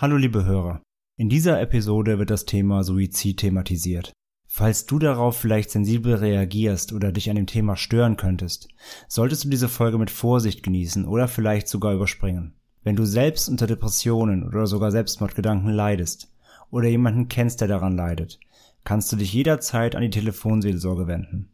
[0.00, 0.80] Hallo liebe Hörer.
[1.18, 4.14] In dieser Episode wird das Thema Suizid thematisiert.
[4.48, 8.70] Falls du darauf vielleicht sensibel reagierst oder dich an dem Thema stören könntest,
[9.08, 12.54] solltest du diese Folge mit Vorsicht genießen oder vielleicht sogar überspringen.
[12.82, 16.32] Wenn du selbst unter Depressionen oder sogar Selbstmordgedanken leidest
[16.70, 18.40] oder jemanden kennst, der daran leidet,
[18.84, 21.50] kannst du dich jederzeit an die Telefonseelsorge wenden.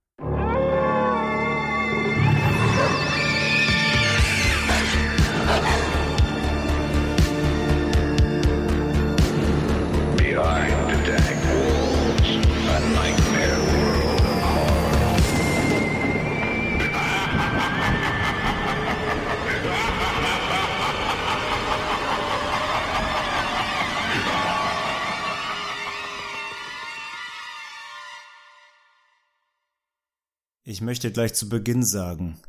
[30.71, 32.39] Ich möchte gleich zu Beginn sagen,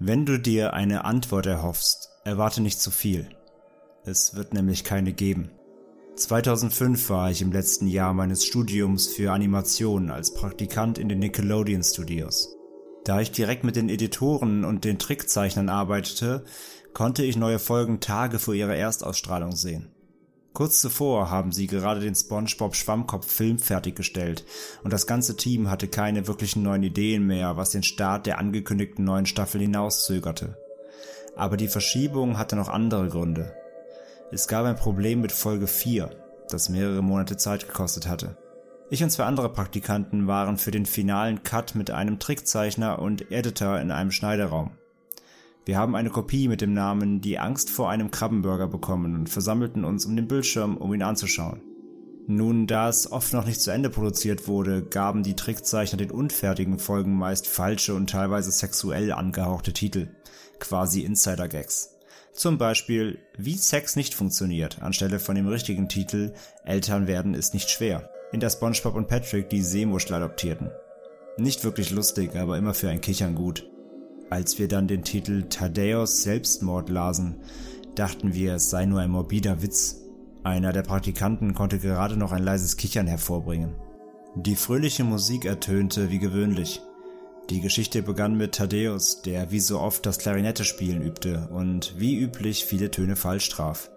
[0.00, 3.28] wenn du dir eine Antwort erhoffst, erwarte nicht zu viel.
[4.04, 5.52] Es wird nämlich keine geben.
[6.16, 11.84] 2005 war ich im letzten Jahr meines Studiums für Animation als Praktikant in den Nickelodeon
[11.84, 12.56] Studios.
[13.04, 16.44] Da ich direkt mit den Editoren und den Trickzeichnern arbeitete,
[16.92, 19.94] konnte ich neue Folgen Tage vor ihrer Erstausstrahlung sehen.
[20.52, 24.44] Kurz zuvor haben sie gerade den SpongeBob Schwammkopf Film fertiggestellt
[24.82, 29.04] und das ganze Team hatte keine wirklichen neuen Ideen mehr, was den Start der angekündigten
[29.04, 30.56] neuen Staffel hinauszögerte.
[31.36, 33.54] Aber die Verschiebung hatte noch andere Gründe.
[34.32, 36.10] Es gab ein Problem mit Folge 4,
[36.48, 38.36] das mehrere Monate Zeit gekostet hatte.
[38.90, 43.78] Ich und zwei andere Praktikanten waren für den finalen Cut mit einem Trickzeichner und Editor
[43.78, 44.72] in einem Schneideraum.
[45.70, 49.84] Wir haben eine Kopie mit dem Namen Die Angst vor einem Krabbenburger bekommen und versammelten
[49.84, 51.60] uns um den Bildschirm, um ihn anzuschauen.
[52.26, 56.80] Nun, da es oft noch nicht zu Ende produziert wurde, gaben die Trickzeichner den unfertigen
[56.80, 60.08] Folgen meist falsche und teilweise sexuell angehauchte Titel,
[60.58, 61.90] quasi Insider-Gags.
[62.32, 66.32] Zum Beispiel Wie Sex nicht funktioniert, anstelle von dem richtigen Titel
[66.64, 70.72] Eltern werden ist nicht schwer, in der SpongeBob und Patrick die Seemuschel adoptierten.
[71.36, 73.70] Nicht wirklich lustig, aber immer für ein Kichern gut.
[74.30, 77.40] Als wir dann den Titel Thaddeus Selbstmord lasen,
[77.96, 80.02] dachten wir, es sei nur ein morbider Witz.
[80.44, 83.74] Einer der Praktikanten konnte gerade noch ein leises Kichern hervorbringen.
[84.36, 86.80] Die fröhliche Musik ertönte wie gewöhnlich.
[87.50, 92.16] Die Geschichte begann mit Thaddeus, der wie so oft das Klarinette spielen übte und wie
[92.16, 93.90] üblich viele Töne falsch traf.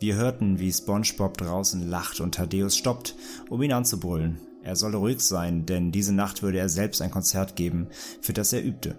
[0.00, 3.14] Wir hörten, wie SpongeBob draußen lacht und Thaddeus stoppt,
[3.48, 4.40] um ihn anzubrüllen.
[4.64, 7.86] Er solle ruhig sein, denn diese Nacht würde er selbst ein Konzert geben,
[8.20, 8.96] für das er übte.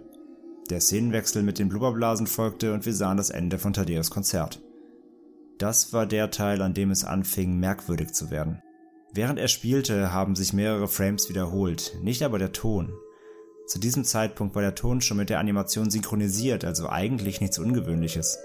[0.69, 4.61] Der Szenenwechsel mit den Blubberblasen folgte und wir sahen das Ende von Thaddeus Konzert.
[5.57, 8.61] Das war der Teil, an dem es anfing, merkwürdig zu werden.
[9.13, 12.93] Während er spielte, haben sich mehrere Frames wiederholt, nicht aber der Ton.
[13.65, 18.37] Zu diesem Zeitpunkt war der Ton schon mit der Animation synchronisiert, also eigentlich nichts Ungewöhnliches.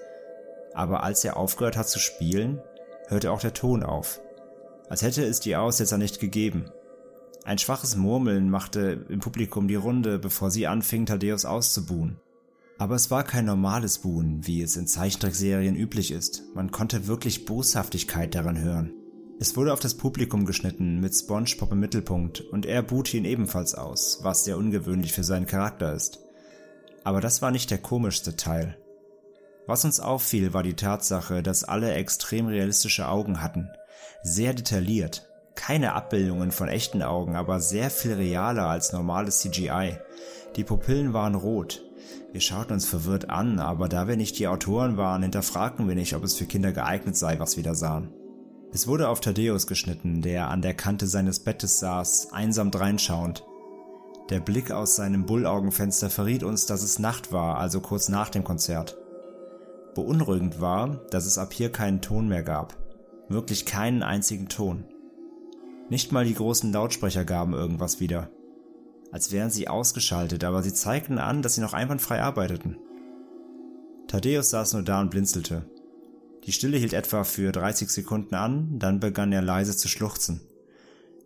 [0.74, 2.62] Aber als er aufgehört hat zu spielen,
[3.08, 4.20] hörte auch der Ton auf.
[4.88, 6.66] Als hätte es die Aussetzer nicht gegeben.
[7.44, 12.20] Ein schwaches Murmeln machte im Publikum die Runde, bevor sie anfingen, Thaddeus auszubuhen.
[12.78, 16.44] Aber es war kein normales Buhen, wie es in Zeichentrickserien üblich ist.
[16.54, 18.92] Man konnte wirklich Boshaftigkeit daran hören.
[19.40, 23.74] Es wurde auf das Publikum geschnitten, mit SpongeBob im Mittelpunkt, und er buhte ihn ebenfalls
[23.74, 26.20] aus, was sehr ungewöhnlich für seinen Charakter ist.
[27.02, 28.78] Aber das war nicht der komischste Teil.
[29.66, 33.68] Was uns auffiel, war die Tatsache, dass alle extrem realistische Augen hatten.
[34.22, 39.98] Sehr detailliert, keine Abbildungen von echten Augen, aber sehr viel realer als normales CGI.
[40.56, 41.82] Die Pupillen waren rot.
[42.32, 46.14] Wir schauten uns verwirrt an, aber da wir nicht die Autoren waren, hinterfragten wir nicht,
[46.14, 48.10] ob es für Kinder geeignet sei, was wir da sahen.
[48.72, 53.44] Es wurde auf Thaddeus geschnitten, der an der Kante seines Bettes saß, einsam dreinschauend.
[54.30, 58.44] Der Blick aus seinem Bullaugenfenster verriet uns, dass es Nacht war, also kurz nach dem
[58.44, 58.96] Konzert.
[59.94, 62.74] Beunruhigend war, dass es ab hier keinen Ton mehr gab.
[63.28, 64.84] Wirklich keinen einzigen Ton.
[65.92, 68.30] Nicht mal die großen Lautsprecher gaben irgendwas wieder.
[69.10, 72.78] Als wären sie ausgeschaltet, aber sie zeigten an, dass sie noch einwandfrei arbeiteten.
[74.08, 75.66] Thaddeus saß nur da und blinzelte.
[76.44, 80.40] Die Stille hielt etwa für 30 Sekunden an, dann begann er leise zu schluchzen.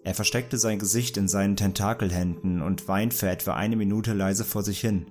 [0.02, 4.64] Er versteckte sein Gesicht in seinen Tentakelhänden und weint für etwa eine Minute leise vor
[4.64, 5.06] sich hin,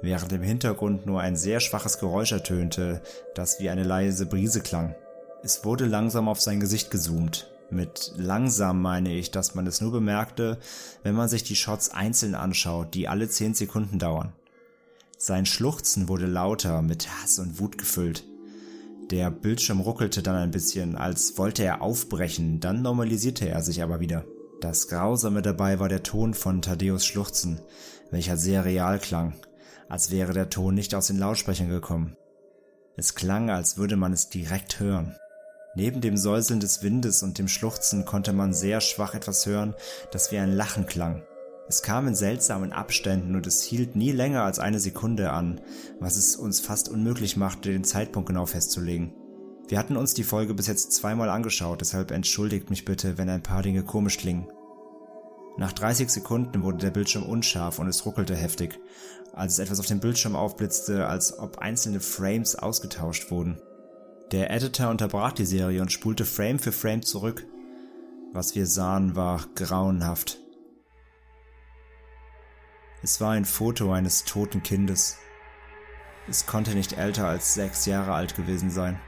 [0.00, 3.02] während im Hintergrund nur ein sehr schwaches Geräusch ertönte,
[3.34, 4.94] das wie eine leise Brise klang.
[5.42, 9.90] Es wurde langsam auf sein Gesicht gezoomt, Mit langsam meine ich, dass man es nur
[9.90, 10.58] bemerkte,
[11.02, 14.32] wenn man sich die Shots einzeln anschaut, die alle 10 Sekunden dauern.
[15.18, 18.24] Sein Schluchzen wurde lauter, mit Hass und Wut gefüllt.
[19.10, 23.98] Der Bildschirm ruckelte dann ein bisschen, als wollte er aufbrechen, dann normalisierte er sich aber
[23.98, 24.24] wieder.
[24.60, 27.60] Das Grausame dabei war der Ton von Thaddeus Schluchzen,
[28.12, 29.34] welcher sehr real klang,
[29.88, 32.16] als wäre der Ton nicht aus den Lautsprechern gekommen.
[32.96, 35.16] Es klang, als würde man es direkt hören.
[35.76, 39.74] Neben dem Säuseln des Windes und dem Schluchzen konnte man sehr schwach etwas hören,
[40.12, 41.22] das wie ein Lachen klang.
[41.66, 45.60] Es kam in seltsamen Abständen und es hielt nie länger als eine Sekunde an,
[45.98, 49.14] was es uns fast unmöglich machte, den Zeitpunkt genau festzulegen.
[49.66, 53.42] Wir hatten uns die Folge bis jetzt zweimal angeschaut, deshalb entschuldigt mich bitte, wenn ein
[53.42, 54.46] paar Dinge komisch klingen.
[55.56, 58.78] Nach 30 Sekunden wurde der Bildschirm unscharf und es ruckelte heftig,
[59.32, 63.58] als es etwas auf dem Bildschirm aufblitzte, als ob einzelne Frames ausgetauscht wurden.
[64.32, 67.46] Der Editor unterbrach die Serie und spulte Frame für Frame zurück.
[68.32, 70.38] Was wir sahen, war grauenhaft.
[73.02, 75.18] Es war ein Foto eines toten Kindes.
[76.26, 78.98] Es konnte nicht älter als sechs Jahre alt gewesen sein.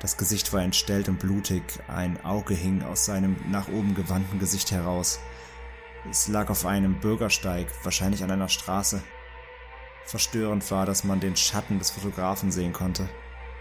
[0.00, 4.70] Das Gesicht war entstellt und blutig, ein Auge hing aus seinem nach oben gewandten Gesicht
[4.70, 5.18] heraus.
[6.08, 9.02] Es lag auf einem Bürgersteig, wahrscheinlich an einer Straße.
[10.04, 13.08] Verstörend war, dass man den Schatten des Fotografen sehen konnte.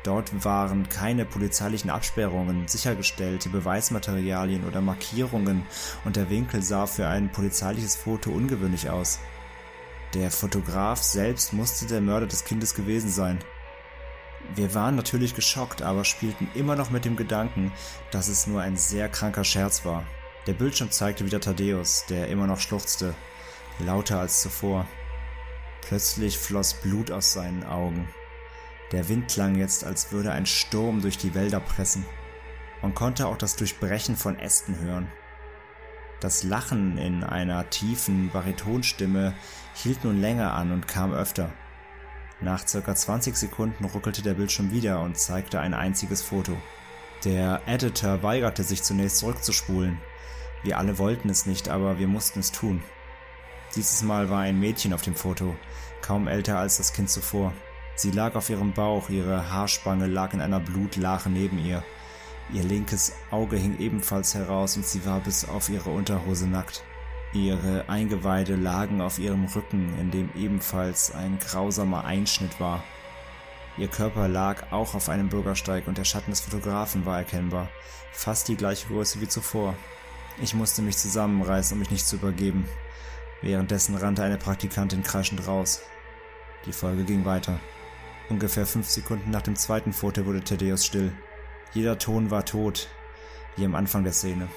[0.06, 5.66] Dort waren keine polizeilichen Absperrungen, sichergestellte Beweismaterialien oder Markierungen
[6.04, 9.18] und der Winkel sah für ein polizeiliches Foto ungewöhnlich aus.
[10.14, 13.40] Der Fotograf selbst musste der Mörder des Kindes gewesen sein.
[14.54, 17.72] Wir waren natürlich geschockt, aber spielten immer noch mit dem Gedanken,
[18.12, 20.04] dass es nur ein sehr kranker Scherz war.
[20.46, 23.16] Der Bildschirm zeigte wieder Thaddeus, der immer noch schluchzte,
[23.80, 24.86] lauter als zuvor.
[25.82, 28.08] Plötzlich floss Blut aus seinen Augen.
[28.92, 32.06] Der Wind klang jetzt, als würde ein Sturm durch die Wälder pressen.
[32.82, 35.08] Man konnte auch das Durchbrechen von Ästen hören.
[36.20, 39.34] Das Lachen in einer tiefen Baritonstimme
[39.74, 41.52] hielt nun länger an und kam öfter.
[42.42, 46.56] Nach circa 20 Sekunden ruckelte der Bildschirm wieder und zeigte ein einziges Foto.
[47.24, 50.00] Der Editor weigerte sich zunächst zurückzuspulen.
[50.64, 52.84] Wir alle wollten es nicht, aber wir mussten es tun.
[53.76, 55.56] Dieses Mal war ein Mädchen auf dem Foto,
[56.02, 57.54] kaum älter als das Kind zuvor.
[57.96, 61.84] Sie lag auf ihrem Bauch, ihre Haarspange lag in einer Blutlache neben ihr.
[62.54, 66.84] Ihr linkes Auge hing ebenfalls heraus und sie war bis auf ihre Unterhose nackt.
[67.34, 72.84] Ihre Eingeweide lagen auf ihrem Rücken, in dem ebenfalls ein grausamer Einschnitt war.
[73.78, 77.70] Ihr Körper lag auch auf einem Bürgersteig und der Schatten des Fotografen war erkennbar,
[78.14, 79.76] fast die gleiche Größe wie zuvor.
[80.42, 82.68] Ich musste mich zusammenreißen, um mich nicht zu übergeben.
[83.42, 85.82] Währenddessen rannte eine Praktikantin kreischend raus.
[86.66, 87.60] Die Folge ging weiter.
[88.30, 91.12] Ungefähr fünf Sekunden nach dem zweiten Foto wurde Thaddeus still.
[91.74, 92.88] Jeder Ton war tot,
[93.56, 94.48] wie am Anfang der Szene.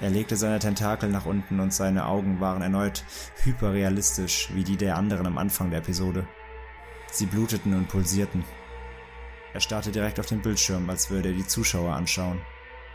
[0.00, 3.04] Er legte seine Tentakel nach unten und seine Augen waren erneut
[3.42, 6.26] hyperrealistisch wie die der anderen am Anfang der Episode.
[7.10, 8.44] Sie bluteten und pulsierten.
[9.54, 12.40] Er starrte direkt auf den Bildschirm, als würde er die Zuschauer anschauen.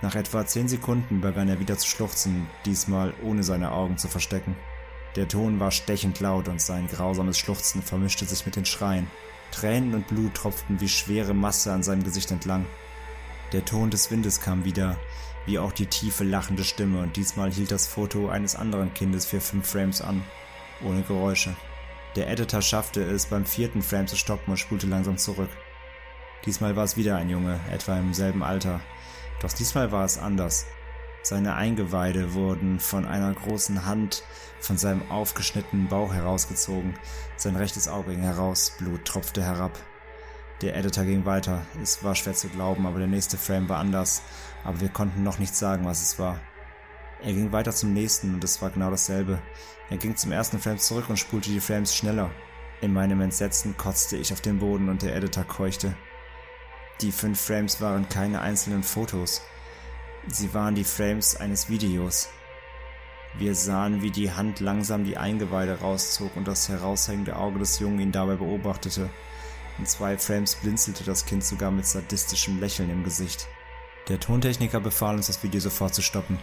[0.01, 4.55] Nach etwa zehn Sekunden begann er wieder zu schluchzen, diesmal ohne seine Augen zu verstecken.
[5.15, 9.07] Der Ton war stechend laut und sein grausames Schluchzen vermischte sich mit den Schreien.
[9.51, 12.65] Tränen und Blut tropften wie schwere Masse an seinem Gesicht entlang.
[13.51, 14.97] Der Ton des Windes kam wieder,
[15.45, 19.41] wie auch die tiefe lachende Stimme und diesmal hielt das Foto eines anderen Kindes für
[19.41, 20.23] fünf Frames an,
[20.83, 21.55] ohne Geräusche.
[22.15, 25.49] Der Editor schaffte es beim vierten Frame zu stoppen und spulte langsam zurück.
[26.45, 28.81] Diesmal war es wieder ein Junge, etwa im selben Alter,
[29.41, 30.65] doch diesmal war es anders.
[31.23, 34.23] Seine Eingeweide wurden von einer großen Hand
[34.59, 36.95] von seinem aufgeschnittenen Bauch herausgezogen.
[37.37, 39.77] Sein rechtes Auge ging heraus, Blut tropfte herab.
[40.61, 41.65] Der Editor ging weiter.
[41.81, 44.21] Es war schwer zu glauben, aber der nächste Frame war anders.
[44.63, 46.39] Aber wir konnten noch nicht sagen, was es war.
[47.23, 49.39] Er ging weiter zum nächsten und es war genau dasselbe.
[49.89, 52.31] Er ging zum ersten Frame zurück und spulte die Frames schneller.
[52.81, 55.95] In meinem Entsetzen kotzte ich auf den Boden und der Editor keuchte.
[57.01, 59.41] Die fünf Frames waren keine einzelnen Fotos.
[60.27, 62.29] Sie waren die Frames eines Videos.
[63.37, 67.99] Wir sahen, wie die Hand langsam die Eingeweide rauszog und das heraushängende Auge des Jungen
[67.99, 69.09] ihn dabei beobachtete.
[69.79, 73.47] In zwei Frames blinzelte das Kind sogar mit sadistischem Lächeln im Gesicht.
[74.09, 76.37] Der Tontechniker befahl uns, das Video sofort zu stoppen.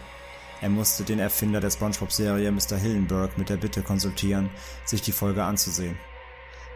[0.61, 2.75] Er musste den Erfinder der SpongeBob-Serie Mr.
[2.75, 4.49] Hillenburg mit der Bitte konsultieren,
[4.83, 5.97] sich die Folge anzusehen.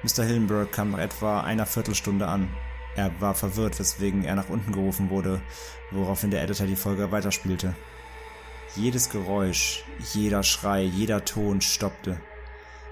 [0.03, 0.23] Mr.
[0.23, 2.49] Hillenburg kam nach etwa einer Viertelstunde an.
[2.95, 5.41] Er war verwirrt, weswegen er nach unten gerufen wurde,
[5.91, 7.75] woraufhin der Editor die Folge weiterspielte.
[8.75, 9.83] Jedes Geräusch,
[10.13, 12.19] jeder Schrei, jeder Ton stoppte.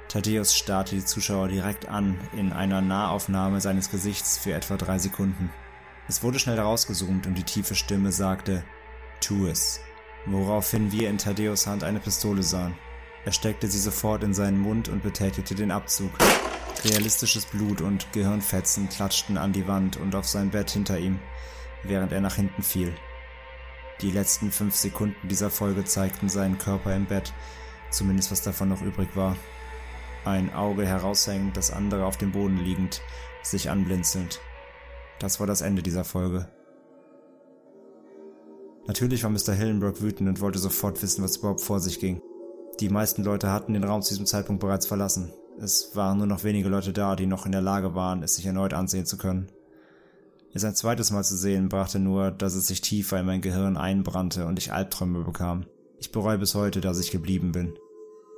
[0.07, 5.49] Thaddeus starrte die Zuschauer direkt an, in einer Nahaufnahme seines Gesichts für etwa drei Sekunden.
[6.07, 8.63] Es wurde schnell rausgezoomt und die tiefe Stimme sagte,
[9.21, 9.79] Tu es.
[10.25, 12.75] Woraufhin wir in Thaddeus Hand eine Pistole sahen.
[13.23, 16.11] Er steckte sie sofort in seinen Mund und betätigte den Abzug.
[16.83, 21.19] Realistisches Blut und Gehirnfetzen klatschten an die Wand und auf sein Bett hinter ihm,
[21.83, 22.91] während er nach hinten fiel.
[24.01, 27.33] Die letzten fünf Sekunden dieser Folge zeigten seinen Körper im Bett,
[27.91, 29.37] zumindest was davon noch übrig war.
[30.25, 33.01] Ein Auge heraushängend, das andere auf dem Boden liegend,
[33.43, 34.39] sich anblinzelnd.
[35.19, 36.47] Das war das Ende dieser Folge.
[38.87, 39.53] Natürlich war Mr.
[39.53, 42.23] Hillenbrook wütend und wollte sofort wissen, was überhaupt vor sich ging.
[42.79, 45.31] Die meisten Leute hatten den Raum zu diesem Zeitpunkt bereits verlassen.
[45.63, 48.47] Es waren nur noch wenige Leute da, die noch in der Lage waren, es sich
[48.47, 49.47] erneut ansehen zu können.
[50.55, 53.77] Es ein zweites Mal zu sehen, brachte nur, dass es sich tiefer in mein Gehirn
[53.77, 55.65] einbrannte und ich Albträume bekam.
[55.99, 57.75] Ich bereue bis heute, dass ich geblieben bin.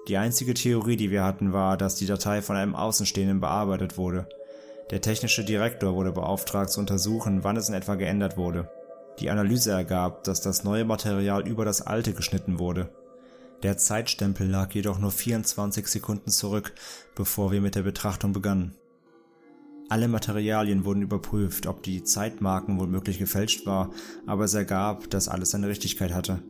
[0.10, 4.28] Die einzige Theorie, die wir hatten, war, dass die Datei von einem Außenstehenden bearbeitet wurde.
[4.92, 8.70] Der technische Direktor wurde beauftragt zu untersuchen, wann es in etwa geändert wurde.
[9.20, 12.90] Die Analyse ergab, dass das neue Material über das alte geschnitten wurde.
[13.62, 16.74] Der Zeitstempel lag jedoch nur 24 Sekunden zurück,
[17.16, 18.76] bevor wir mit der Betrachtung begannen.
[19.90, 23.92] Alle Materialien wurden überprüft, ob die Zeitmarken womöglich gefälscht war,
[24.26, 26.42] aber es ergab, dass alles seine Richtigkeit hatte.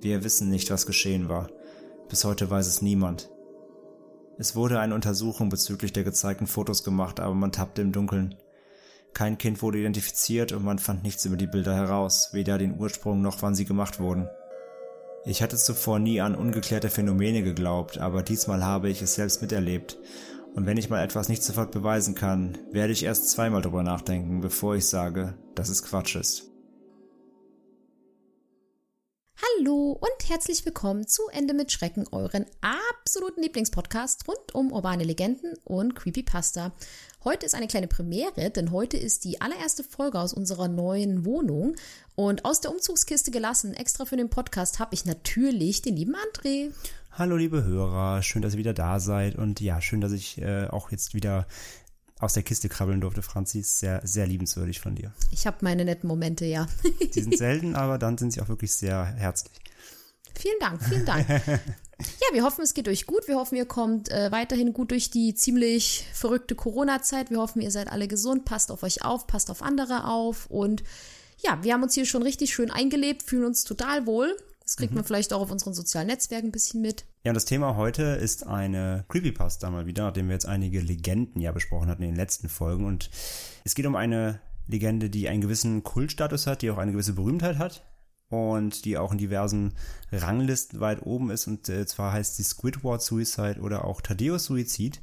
[0.00, 1.50] Wir wissen nicht, was geschehen war.
[2.08, 3.30] Bis heute weiß es niemand.
[4.38, 8.34] Es wurde eine Untersuchung bezüglich der gezeigten Fotos gemacht, aber man tappte im Dunkeln.
[9.12, 13.22] Kein Kind wurde identifiziert und man fand nichts über die Bilder heraus, weder den Ursprung
[13.22, 14.28] noch wann sie gemacht wurden.
[15.26, 19.98] Ich hatte zuvor nie an ungeklärte Phänomene geglaubt, aber diesmal habe ich es selbst miterlebt.
[20.54, 24.40] Und wenn ich mal etwas nicht sofort beweisen kann, werde ich erst zweimal drüber nachdenken,
[24.40, 26.46] bevor ich sage, dass es Quatsch ist.
[29.58, 35.54] Hallo und herzlich willkommen zu Ende mit Schrecken, euren absoluten Lieblingspodcast rund um urbane Legenden
[35.64, 36.72] und Creepypasta.
[37.22, 41.76] Heute ist eine kleine Premiere, denn heute ist die allererste Folge aus unserer neuen Wohnung
[42.14, 46.72] und aus der Umzugskiste gelassen, extra für den Podcast, habe ich natürlich den lieben André.
[47.12, 50.68] Hallo liebe Hörer, schön, dass ihr wieder da seid und ja, schön, dass ich äh,
[50.68, 51.46] auch jetzt wieder
[52.18, 53.62] aus der Kiste krabbeln durfte, Franzi.
[53.62, 55.12] Sehr, sehr liebenswürdig von dir.
[55.30, 56.68] Ich habe meine netten Momente, ja.
[57.14, 59.60] Die sind selten, aber dann sind sie auch wirklich sehr herzlich.
[60.38, 61.26] Vielen Dank, vielen Dank.
[62.00, 63.28] Ja, wir hoffen, es geht euch gut.
[63.28, 67.30] Wir hoffen, ihr kommt äh, weiterhin gut durch die ziemlich verrückte Corona-Zeit.
[67.30, 70.46] Wir hoffen, ihr seid alle gesund, passt auf euch auf, passt auf andere auf.
[70.46, 70.82] Und
[71.42, 74.36] ja, wir haben uns hier schon richtig schön eingelebt, fühlen uns total wohl.
[74.62, 74.98] Das kriegt mhm.
[74.98, 77.04] man vielleicht auch auf unseren sozialen Netzwerken ein bisschen mit.
[77.24, 81.40] Ja, und das Thema heute ist eine Creepypasta mal wieder, nachdem wir jetzt einige Legenden
[81.40, 82.86] ja besprochen hatten in den letzten Folgen.
[82.86, 83.10] Und
[83.64, 87.58] es geht um eine Legende, die einen gewissen Kultstatus hat, die auch eine gewisse Berühmtheit
[87.58, 87.82] hat
[88.30, 89.74] und die auch in diversen
[90.12, 91.46] Ranglisten weit oben ist.
[91.46, 95.00] Und äh, zwar heißt sie Squidward Suicide oder auch Thaddeus Suizid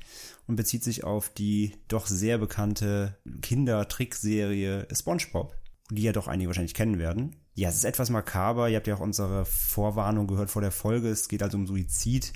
[0.47, 5.55] und bezieht sich auf die doch sehr bekannte Kindertrickserie SpongeBob,
[5.91, 7.35] die ja doch einige wahrscheinlich kennen werden.
[7.53, 8.69] Ja, es ist etwas makaber.
[8.69, 11.09] Ihr habt ja auch unsere Vorwarnung gehört vor der Folge.
[11.09, 12.31] Es geht also um Suizid.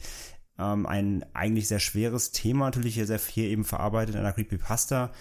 [0.60, 5.12] Ähm, ein eigentlich sehr schweres Thema, natürlich hier sehr viel eben verarbeitet in einer Creepypasta.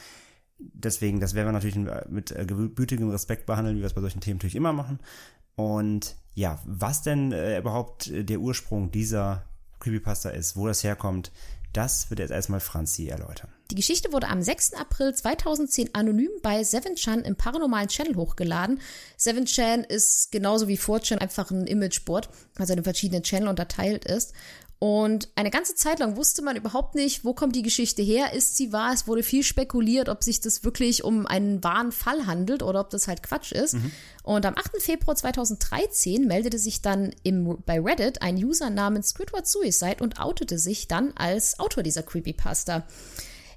[0.59, 4.21] Deswegen, das werden wir natürlich mit äh, gebütigem Respekt behandeln, wie wir es bei solchen
[4.21, 4.99] Themen natürlich immer machen.
[5.61, 9.45] Und ja, was denn äh, überhaupt der Ursprung dieser
[9.81, 11.33] Creepypasta ist, wo das herkommt,
[11.73, 13.49] das wird jetzt erstmal Franzi erläutern.
[13.71, 14.75] Die Geschichte wurde am 6.
[14.75, 18.81] April 2010 anonym bei 7chan im paranormalen Channel hochgeladen.
[19.19, 24.33] 7chan ist genauso wie 4chan einfach ein Imageboard, also in verschiedene Channel unterteilt ist.
[24.83, 28.57] Und eine ganze Zeit lang wusste man überhaupt nicht, wo kommt die Geschichte her, ist
[28.57, 32.63] sie wahr, es wurde viel spekuliert, ob sich das wirklich um einen wahren Fall handelt
[32.63, 33.75] oder ob das halt Quatsch ist.
[33.75, 33.93] Mhm.
[34.23, 34.81] Und am 8.
[34.81, 40.59] Februar 2013 meldete sich dann im, bei Reddit ein User namens Squidward Suicide und outete
[40.59, 42.87] sich dann als Autor dieser Creepypasta.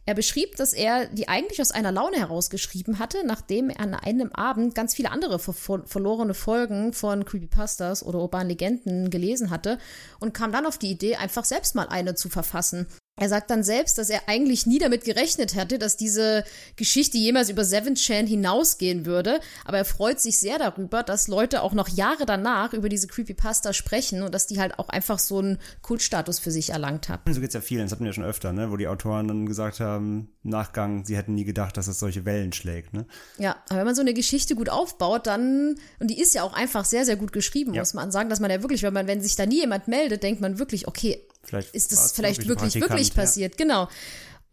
[0.06, 4.32] Er beschrieb, dass er die eigentlich aus einer Laune herausgeschrieben hatte, nachdem er an einem
[4.34, 5.54] Abend ganz viele andere ver
[5.86, 9.78] verlorene Folgen von Creepypastas oder urbanen Legenden gelesen hatte
[10.20, 12.88] und kam dann auf die Idee, einfach selbst mal eine zu verfassen.
[13.16, 16.44] Er sagt dann selbst, dass er eigentlich nie damit gerechnet hätte, dass diese
[16.78, 19.40] Geschichte jemals über Seven Chan hinausgehen würde.
[19.66, 23.72] Aber er freut sich sehr darüber, dass Leute auch noch Jahre danach über diese Creepypasta
[23.74, 27.32] sprechen und dass die halt auch einfach so einen Kultstatus für sich erlangt haben.
[27.32, 28.72] So geht's ja vielen, das hatten wir ja schon öfter, ne?
[28.72, 32.26] wo die Autoren dann gesagt haben, im Nachgang, sie hätten nie gedacht, dass es solche
[32.26, 32.94] Wellen schlägt.
[32.96, 33.06] Ne?
[33.38, 36.54] Ja, aber wenn man so eine Geschichte gut aufbaut, dann, und die ist ja auch
[36.54, 37.82] einfach sehr, sehr gut geschrieben, ja.
[37.82, 40.24] muss man sagen, dass man ja wirklich, wenn man, wenn sich da nie jemand meldet,
[40.24, 43.90] denkt man wirklich, okay, Vielleicht ist das vielleicht wirklich, wirklich passiert, genau.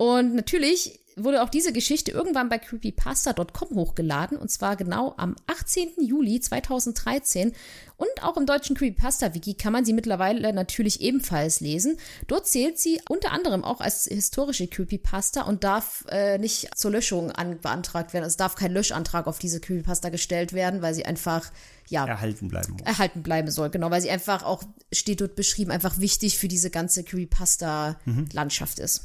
[0.01, 5.89] Und natürlich wurde auch diese Geschichte irgendwann bei creepypasta.com hochgeladen und zwar genau am 18.
[6.01, 7.53] Juli 2013
[7.99, 11.99] und auch im deutschen Creepypasta-Wiki kann man sie mittlerweile natürlich ebenfalls lesen.
[12.29, 17.31] Dort zählt sie unter anderem auch als historische Creepypasta und darf äh, nicht zur Löschung
[17.31, 18.25] an, beantragt werden.
[18.25, 21.53] Also es darf kein Löschantrag auf diese Creepypasta gestellt werden, weil sie einfach
[21.91, 22.87] ja, erhalten bleiben muss.
[22.87, 24.63] erhalten bleiben soll, genau, weil sie einfach auch,
[24.95, 29.03] steht dort beschrieben, einfach wichtig für diese ganze Creepypasta-Landschaft ist.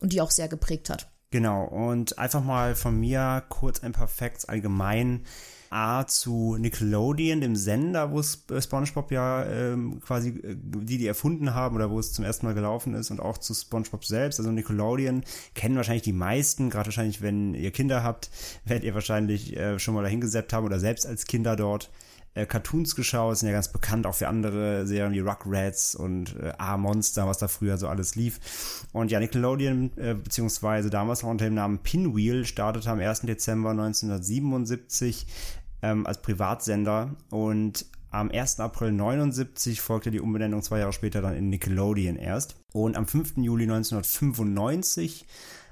[0.00, 1.10] Und die auch sehr geprägt hat.
[1.30, 5.24] Genau, und einfach mal von mir kurz ein paar Facts allgemein.
[5.72, 11.06] A zu Nickelodeon, dem Sender, wo es äh, SpongeBob ja ähm, quasi äh, die, die
[11.06, 14.40] erfunden haben oder wo es zum ersten Mal gelaufen ist und auch zu SpongeBob selbst.
[14.40, 15.22] Also Nickelodeon
[15.54, 18.30] kennen wahrscheinlich die meisten, gerade wahrscheinlich, wenn ihr Kinder habt,
[18.64, 21.88] werdet ihr wahrscheinlich äh, schon mal dahin gesetzt haben oder selbst als Kinder dort
[22.34, 26.52] äh, Cartoons geschaut, sind ja ganz bekannt auch für andere Serien wie Rugrats und äh,
[26.58, 28.86] A-Monster, was da früher so alles lief.
[28.92, 33.22] Und ja, Nickelodeon, äh, beziehungsweise damals noch unter dem Namen Pinwheel, startete am 1.
[33.22, 35.26] Dezember 1977
[35.82, 38.58] ähm, als Privatsender und am 1.
[38.60, 42.56] April 79 folgte die Umbenennung zwei Jahre später dann in Nickelodeon erst.
[42.72, 43.36] Und am 5.
[43.36, 45.26] Juli 1995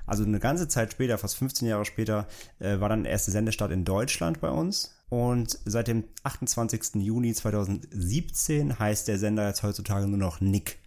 [0.08, 2.26] also eine ganze Zeit später, fast 15 Jahre später,
[2.60, 4.97] äh, war dann der erste Sendestart in Deutschland bei uns.
[5.10, 6.96] Und seit dem 28.
[6.96, 10.78] Juni 2017 heißt der Sender jetzt heutzutage nur noch Nick.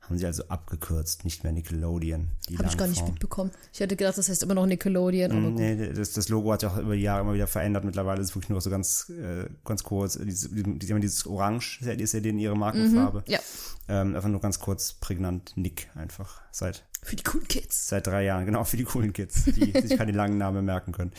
[0.00, 2.28] Haben sie also abgekürzt, nicht mehr Nickelodeon.
[2.58, 3.50] Habe ich gar nicht mitbekommen.
[3.72, 5.32] Ich hätte gedacht, das heißt immer noch Nickelodeon.
[5.32, 7.84] Aber mm, nee, das, das, Logo hat sich auch über die Jahre immer wieder verändert.
[7.84, 10.16] Mittlerweile ist es wirklich nur so ganz, äh, ganz kurz.
[10.16, 13.24] Dieses, dieses Orange ist ja denen ihre Markenfarbe.
[13.26, 13.40] Mhm, ja.
[13.88, 17.88] Ähm, einfach nur ganz kurz prägnant Nick einfach seit für die coolen Kids.
[17.88, 21.12] Seit drei Jahren, genau, für die coolen Kids, die sich keine langen Namen merken können.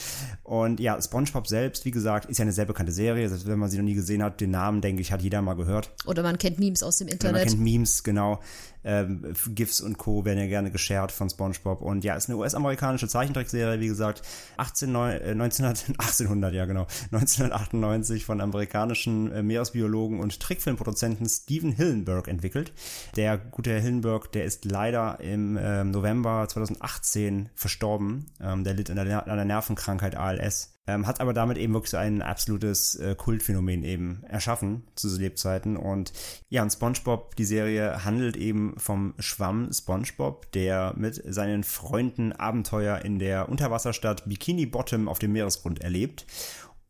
[0.43, 3.29] Und ja, SpongeBob selbst, wie gesagt, ist ja eine sehr bekannte Serie.
[3.29, 5.55] Selbst wenn man sie noch nie gesehen hat, den Namen, denke ich, hat jeder mal
[5.55, 5.91] gehört.
[6.05, 7.35] Oder man kennt Memes aus dem Internet.
[7.35, 8.41] Oder man kennt Memes, genau.
[8.83, 10.23] Ähm, GIFs und Co.
[10.23, 11.81] werden ja gerne geshared von SpongeBob.
[11.81, 14.21] Und ja, ist eine US-amerikanische Zeichentrickserie, wie gesagt,
[14.55, 22.29] 18, äh, 1900, 1800, ja genau, 1998 von amerikanischen äh, Meeresbiologen und Trickfilmproduzenten Steven Hillenberg
[22.29, 22.71] entwickelt.
[23.17, 28.25] Der gute Herr Hillenberg, der ist leider im äh, November 2018 verstorben.
[28.41, 30.77] Ähm, der litt an der Nervenkrankheit ALS.
[30.89, 35.75] Ähm, hat aber damit eben wirklich so ein absolutes äh, Kultphänomen eben erschaffen zu Lebzeiten.
[35.75, 36.13] Und
[36.49, 42.99] ja, und SpongeBob, die Serie handelt eben vom Schwamm SpongeBob, der mit seinen Freunden Abenteuer
[42.99, 46.25] in der Unterwasserstadt Bikini Bottom auf dem Meeresgrund erlebt.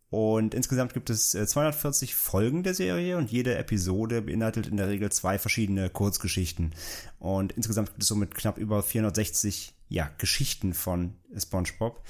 [0.10, 4.88] Und insgesamt gibt es 240 äh, Folgen der Serie und jede Episode beinhaltet in der
[4.88, 6.74] Regel zwei verschiedene Kurzgeschichten.
[7.20, 12.02] Und insgesamt gibt es somit knapp über 460 ja, Geschichten von SpongeBob.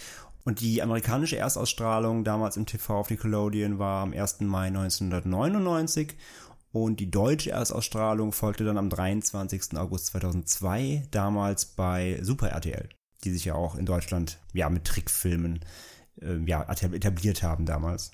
[0.44, 4.42] Und die amerikanische Erstausstrahlung damals im TV auf Nickelodeon war am 1.
[4.42, 6.16] Mai 1999
[6.72, 9.78] und die deutsche Erstausstrahlung folgte dann am 23.
[9.78, 12.88] August 2002, damals bei Super RTL,
[13.24, 15.62] die sich ja auch in Deutschland ja mit Trickfilmen
[16.22, 18.12] äh, ja, etabliert haben damals.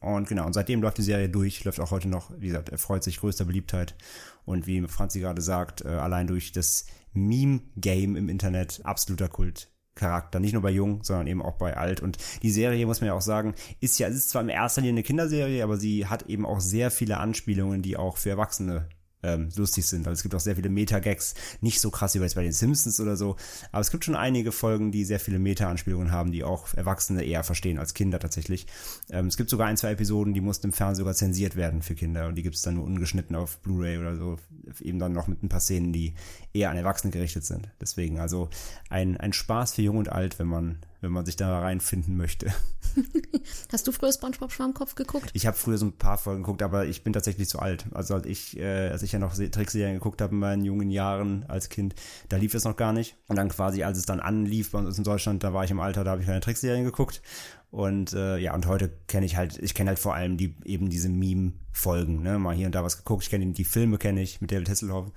[0.00, 3.02] Und genau, und seitdem läuft die Serie durch, läuft auch heute noch, wie gesagt, erfreut
[3.02, 3.96] sich größter Beliebtheit.
[4.44, 10.38] Und wie Franzi gerade sagt, äh, allein durch das Meme-Game im Internet absoluter Kult Charakter,
[10.38, 12.00] nicht nur bei Jung, sondern eben auch bei Alt.
[12.00, 14.82] Und die Serie, muss man ja auch sagen, ist ja, es ist zwar in erster
[14.82, 18.88] Linie eine Kinderserie, aber sie hat eben auch sehr viele Anspielungen, die auch für Erwachsene
[19.26, 20.06] ähm, lustig sind.
[20.06, 23.16] Also es gibt auch sehr viele Meta-Gags, nicht so krass wie bei den Simpsons oder
[23.16, 23.36] so,
[23.72, 27.44] aber es gibt schon einige Folgen, die sehr viele Meta-Anspielungen haben, die auch Erwachsene eher
[27.44, 28.66] verstehen als Kinder tatsächlich.
[29.10, 31.94] Ähm, es gibt sogar ein, zwei Episoden, die mussten im Fernsehen sogar zensiert werden für
[31.94, 34.36] Kinder und die gibt es dann nur ungeschnitten auf Blu-ray oder so,
[34.80, 36.14] eben dann noch mit ein paar Szenen, die
[36.52, 37.68] eher an Erwachsene gerichtet sind.
[37.80, 38.48] Deswegen also
[38.88, 42.52] ein, ein Spaß für Jung und Alt, wenn man wenn man sich da reinfinden möchte.
[43.72, 45.30] Hast du früher SpongeBob Schwammkopf geguckt?
[45.34, 47.86] Ich habe früher so ein paar Folgen geguckt, aber ich bin tatsächlich zu alt.
[47.92, 51.44] Also als ich, äh, als ich ja noch Trickserien geguckt habe in meinen jungen Jahren
[51.48, 51.94] als Kind,
[52.28, 53.16] da lief es noch gar nicht.
[53.28, 55.80] Und dann quasi, als es dann anlief bei uns in Deutschland, da war ich im
[55.80, 57.22] Alter, da habe ich keine Trickserien geguckt.
[57.70, 60.88] Und äh, ja, und heute kenne ich halt, ich kenne halt vor allem die eben
[60.88, 62.38] diese Meme-Folgen, ne?
[62.38, 63.24] Mal hier und da was geguckt.
[63.24, 65.12] Ich kenne die Filme kenne ich mit David Hasselhoff,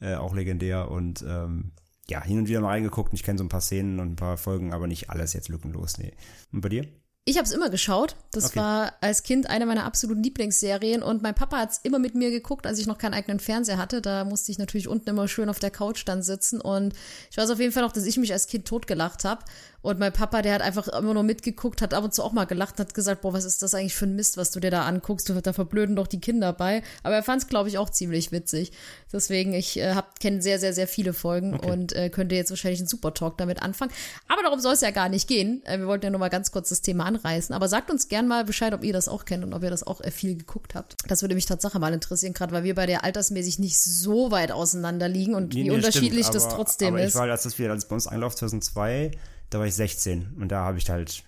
[0.00, 0.90] äh, auch legendär.
[0.90, 1.72] Und ähm,
[2.12, 4.16] ja, hin und wieder mal reingeguckt und ich kenne so ein paar Szenen und ein
[4.16, 6.12] paar Folgen, aber nicht alles jetzt lückenlos, nee.
[6.52, 6.86] Und bei dir?
[7.24, 8.16] Ich habe es immer geschaut.
[8.32, 8.58] Das okay.
[8.58, 12.32] war als Kind eine meiner absoluten Lieblingsserien und mein Papa hat es immer mit mir
[12.32, 14.02] geguckt, als ich noch keinen eigenen Fernseher hatte.
[14.02, 16.94] Da musste ich natürlich unten immer schön auf der Couch dann sitzen und
[17.30, 19.44] ich weiß auf jeden Fall noch, dass ich mich als Kind totgelacht habe
[19.82, 22.44] und mein Papa, der hat einfach immer nur mitgeguckt, hat ab und zu auch mal
[22.44, 24.86] gelacht, hat gesagt, boah, was ist das eigentlich für ein Mist, was du dir da
[24.86, 25.28] anguckst?
[25.28, 26.82] Du, da verblöden doch die Kinder bei.
[27.02, 28.70] Aber er fand es, glaube ich, auch ziemlich witzig.
[29.12, 31.70] Deswegen, ich äh, kenne sehr, sehr, sehr viele Folgen okay.
[31.70, 33.90] und äh, könnte jetzt wahrscheinlich einen Super Talk damit anfangen.
[34.28, 35.64] Aber darum soll es ja gar nicht gehen.
[35.66, 37.54] Äh, wir wollten ja nur mal ganz kurz das Thema anreißen.
[37.54, 39.82] Aber sagt uns gern mal Bescheid, ob ihr das auch kennt und ob ihr das
[39.82, 40.96] auch äh, viel geguckt habt.
[41.06, 44.52] Das würde mich Tatsache mal interessieren, gerade weil wir bei der altersmäßig nicht so weit
[44.52, 47.10] auseinander liegen und Nee, wie nee, unterschiedlich stimmt, das aber, trotzdem aber ist.
[47.10, 49.12] Ich war, als das wieder als bei uns angelaufen 2002,
[49.50, 51.24] da war ich 16 und da habe ich halt,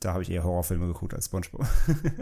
[0.00, 1.66] da habe ich eher Horrorfilme geguckt als SpongeBob.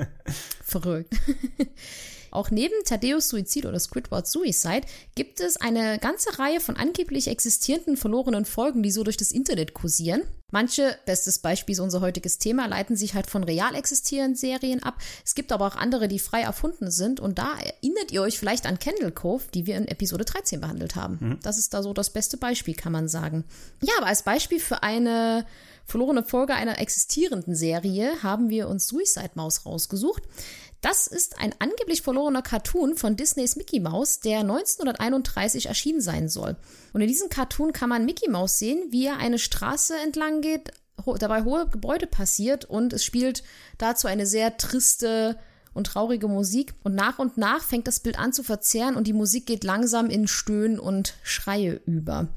[0.65, 1.15] Verrückt.
[2.31, 7.97] Auch neben Thaddeus Suizid oder Squidward Suicide gibt es eine ganze Reihe von angeblich existierenden
[7.97, 10.23] verlorenen Folgen, die so durch das Internet kursieren.
[10.51, 14.95] Manche, bestes Beispiel ist unser heutiges Thema, leiten sich halt von real existierenden Serien ab.
[15.23, 17.21] Es gibt aber auch andere, die frei erfunden sind.
[17.21, 20.97] Und da erinnert ihr euch vielleicht an Candle Cove, die wir in Episode 13 behandelt
[20.97, 21.39] haben.
[21.43, 23.45] Das ist da so das beste Beispiel, kann man sagen.
[23.83, 25.45] Ja, aber als Beispiel für eine
[25.85, 30.23] verlorene Folge einer existierenden Serie haben wir uns Suicide Mouse rausgesucht.
[30.81, 36.57] Das ist ein angeblich verlorener Cartoon von Disneys Mickey Mouse, der 1931 erschienen sein soll.
[36.93, 40.71] Und in diesem Cartoon kann man Mickey Mouse sehen, wie er eine Straße entlang geht,
[41.05, 43.43] ho dabei hohe Gebäude passiert und es spielt
[43.77, 45.37] dazu eine sehr triste
[45.75, 46.75] und traurige Musik.
[46.85, 50.11] Und nach und nach fängt das Bild an zu verzerren und die Musik geht langsam
[50.11, 52.29] in Stöhnen und Schreie über.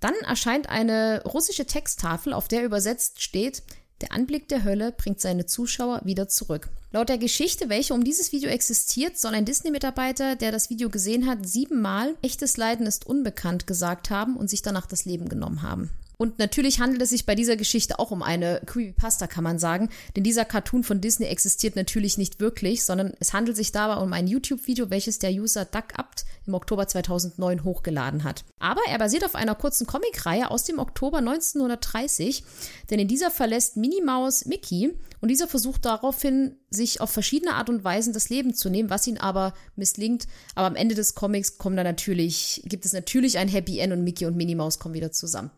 [0.00, 3.62] Dann erscheint eine russische Texttafel, auf der übersetzt steht,
[4.00, 6.68] der Anblick der Hölle bringt seine Zuschauer wieder zurück.
[6.92, 11.26] Laut der Geschichte, welche um dieses Video existiert, soll ein Disney-Mitarbeiter, der das Video gesehen
[11.26, 15.90] hat, siebenmal echtes Leiden ist unbekannt gesagt haben und sich danach das Leben genommen haben.
[16.18, 19.90] Und natürlich handelt es sich bei dieser Geschichte auch um eine Creepypasta, kann man sagen,
[20.14, 24.12] denn dieser Cartoon von Disney existiert natürlich nicht wirklich, sondern es handelt sich dabei um
[24.14, 28.44] ein YouTube-Video, welches der User DuckApt im Oktober 2009 hochgeladen hat.
[28.58, 32.44] Aber er basiert auf einer kurzen Comicreihe aus dem Oktober 1930,
[32.90, 37.68] denn in dieser verlässt Minnie Maus Mickey und dieser versucht daraufhin, sich auf verschiedene Art
[37.68, 40.26] und Weisen das Leben zu nehmen, was ihn aber misslingt.
[40.54, 44.04] Aber am Ende des Comics kommen da natürlich, gibt es natürlich ein Happy End und
[44.04, 45.50] Mickey und Minnie Maus kommen wieder zusammen.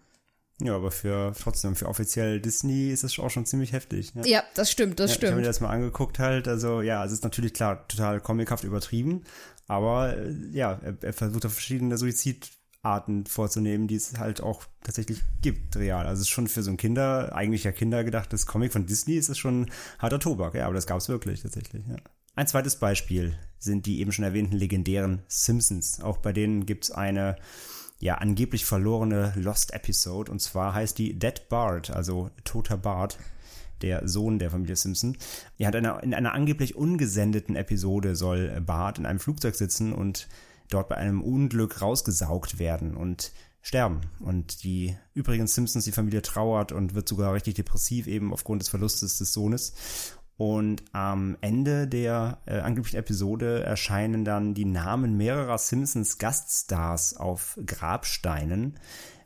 [0.61, 4.15] Ja, aber für trotzdem, für offiziell Disney ist das auch schon ziemlich heftig.
[4.15, 4.27] Ne?
[4.27, 5.47] Ja, das stimmt, das Ja, Ich habe mir stimmt.
[5.47, 9.23] das mal angeguckt halt, also ja, es ist natürlich klar, total comichaft übertrieben,
[9.69, 15.23] aber äh, ja, er, er versucht da verschiedene Suizidarten vorzunehmen, die es halt auch tatsächlich
[15.43, 16.07] gibt, real.
[16.07, 19.15] Also es ist schon für so ein Kinder, eigentlich ja Kinder gedachtes Comic von Disney,
[19.15, 21.97] ist es schon harter Tobak, ja, aber das gab es wirklich tatsächlich, ja.
[22.35, 26.01] Ein zweites Beispiel sind die eben schon erwähnten legendären Simpsons.
[26.01, 27.35] Auch bei denen gibt's eine
[28.01, 30.31] ja, angeblich verlorene Lost Episode.
[30.31, 33.19] Und zwar heißt die Dead Bart, also toter Bart,
[33.83, 35.17] der Sohn der Familie Simpson.
[35.57, 40.29] Er hat eine, in einer angeblich ungesendeten Episode soll Bart in einem Flugzeug sitzen und
[40.69, 43.33] dort bei einem Unglück rausgesaugt werden und
[43.63, 44.01] sterben.
[44.21, 48.69] Und die übrigen Simpsons, die Familie trauert und wird sogar richtig depressiv eben aufgrund des
[48.69, 49.75] Verlustes des Sohnes.
[50.39, 57.59] Und am Ende der äh, angeblichen Episode erscheinen dann die Namen mehrerer Simpsons Gaststars auf
[57.67, 58.79] Grabsteinen,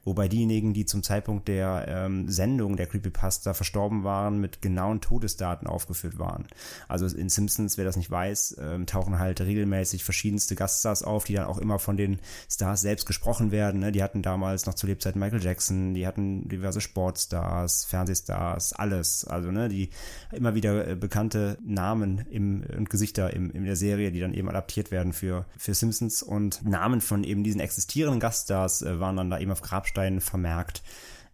[0.05, 5.67] wobei diejenigen, die zum Zeitpunkt der ähm, Sendung der Creepypasta verstorben waren, mit genauen Todesdaten
[5.67, 6.47] aufgeführt waren.
[6.89, 11.35] Also in Simpsons, wer das nicht weiß, ähm, tauchen halt regelmäßig verschiedenste Gaststars auf, die
[11.35, 12.19] dann auch immer von den
[12.51, 13.81] Stars selbst gesprochen werden.
[13.81, 13.93] Ne?
[13.93, 19.25] Die hatten damals noch zu Lebzeiten Michael Jackson, die hatten diverse Sportstars, Fernsehstars, alles.
[19.25, 19.91] Also ne, die
[20.33, 24.49] immer wieder äh, bekannte Namen im, und Gesichter im, in der Serie, die dann eben
[24.49, 26.23] adaptiert werden für, für Simpsons.
[26.23, 30.83] Und Namen von eben diesen existierenden Gaststars äh, waren dann da eben auf Grabsteinen vermerkt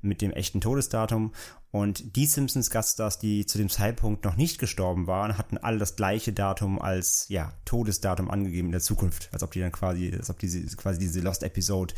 [0.00, 1.32] mit dem echten Todesdatum.
[1.70, 5.96] Und die Simpsons Gaststars, die zu dem Zeitpunkt noch nicht gestorben waren, hatten alle das
[5.96, 10.30] gleiche Datum als ja Todesdatum angegeben in der Zukunft, als ob die dann quasi, als
[10.30, 11.94] ob diese quasi diese Lost Episode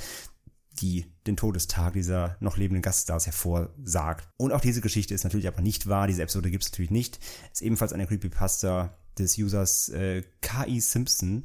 [0.81, 4.29] die den Todestag dieser noch lebenden Gaststars hervorsagt.
[4.37, 6.07] Und auch diese Geschichte ist natürlich aber nicht wahr.
[6.07, 7.19] Diese Episode gibt es natürlich nicht.
[7.53, 11.43] Ist ebenfalls eine Creepypasta des Users äh, KI Simpson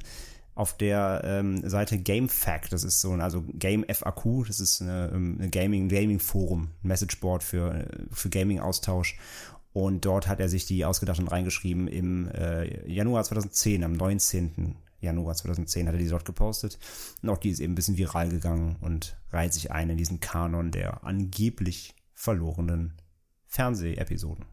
[0.56, 2.70] auf der ähm, Seite GameFAQ.
[2.70, 4.46] Das ist so ein, also Game FAQ.
[4.46, 9.18] Das ist eine, ähm, eine Gaming, Gaming Forum, ein Messageboard für, äh, für Gaming-Austausch.
[9.74, 14.76] Und dort hat er sich die ausgedacht und reingeschrieben im äh, Januar 2010, am 19.
[14.98, 16.78] Januar 2010 hat er die dort gepostet.
[17.22, 20.20] Und auch die ist eben ein bisschen viral gegangen und reiht sich ein in diesen
[20.20, 22.94] Kanon der angeblich verlorenen
[23.44, 24.46] Fernsehepisoden.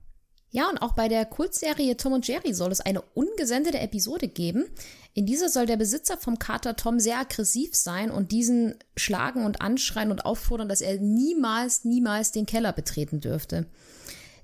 [0.54, 4.66] Ja, und auch bei der Kultserie Tom und Jerry soll es eine ungesendete Episode geben.
[5.16, 9.64] In dieser soll der Besitzer vom Kater Tom sehr aggressiv sein und diesen schlagen und
[9.64, 13.66] anschreien und auffordern, dass er niemals, niemals den Keller betreten dürfte.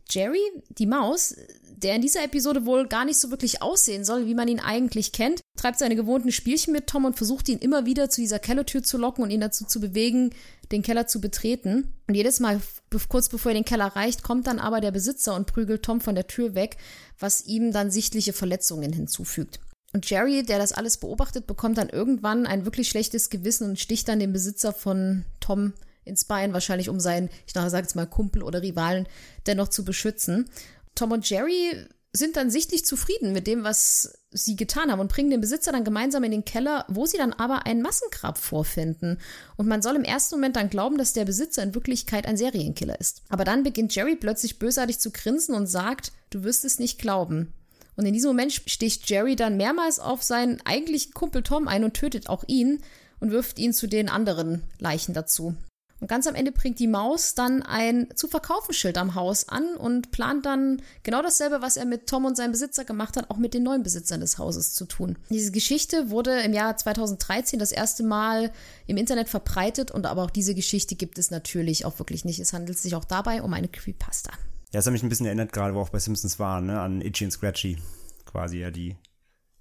[0.09, 1.35] Jerry, die Maus,
[1.81, 5.11] der in dieser Episode wohl gar nicht so wirklich aussehen soll, wie man ihn eigentlich
[5.11, 8.83] kennt, treibt seine gewohnten Spielchen mit Tom und versucht ihn immer wieder zu dieser Kellertür
[8.83, 10.31] zu locken und ihn dazu zu bewegen,
[10.71, 11.93] den Keller zu betreten.
[12.07, 12.61] Und jedes Mal,
[13.07, 16.15] kurz bevor er den Keller erreicht, kommt dann aber der Besitzer und prügelt Tom von
[16.15, 16.77] der Tür weg,
[17.17, 19.59] was ihm dann sichtliche Verletzungen hinzufügt.
[19.93, 24.07] Und Jerry, der das alles beobachtet, bekommt dann irgendwann ein wirklich schlechtes Gewissen und sticht
[24.07, 25.73] dann den Besitzer von Tom
[26.09, 29.07] ins Bein, wahrscheinlich um seinen, ich sage jetzt mal, Kumpel oder Rivalen
[29.47, 30.49] dennoch zu beschützen.
[30.95, 35.29] Tom und Jerry sind dann sichtlich zufrieden mit dem, was sie getan haben und bringen
[35.29, 39.19] den Besitzer dann gemeinsam in den Keller, wo sie dann aber ein Massengrab vorfinden.
[39.57, 42.99] Und man soll im ersten Moment dann glauben, dass der Besitzer in Wirklichkeit ein Serienkiller
[42.99, 43.21] ist.
[43.29, 47.53] Aber dann beginnt Jerry plötzlich bösartig zu grinsen und sagt, du wirst es nicht glauben.
[47.95, 51.93] Und in diesem Moment sticht Jerry dann mehrmals auf seinen eigentlichen Kumpel Tom ein und
[51.93, 52.81] tötet auch ihn
[53.19, 55.55] und wirft ihn zu den anderen Leichen dazu.
[55.99, 59.75] Und ganz am Ende bringt die Maus dann ein zu verkaufen Schild am Haus an
[59.75, 63.37] und plant dann genau dasselbe, was er mit Tom und seinem Besitzer gemacht hat, auch
[63.37, 65.17] mit den neuen Besitzern des Hauses zu tun.
[65.29, 68.51] Diese Geschichte wurde im Jahr 2013 das erste Mal
[68.87, 72.39] im Internet verbreitet und aber auch diese Geschichte gibt es natürlich auch wirklich nicht.
[72.39, 74.31] Es handelt sich auch dabei um eine Creepypasta.
[74.71, 77.01] Ja, es hat mich ein bisschen erinnert, gerade wo auch bei Simpsons war, ne, an
[77.01, 77.77] Itchy und Scratchy.
[78.25, 78.95] Quasi ja die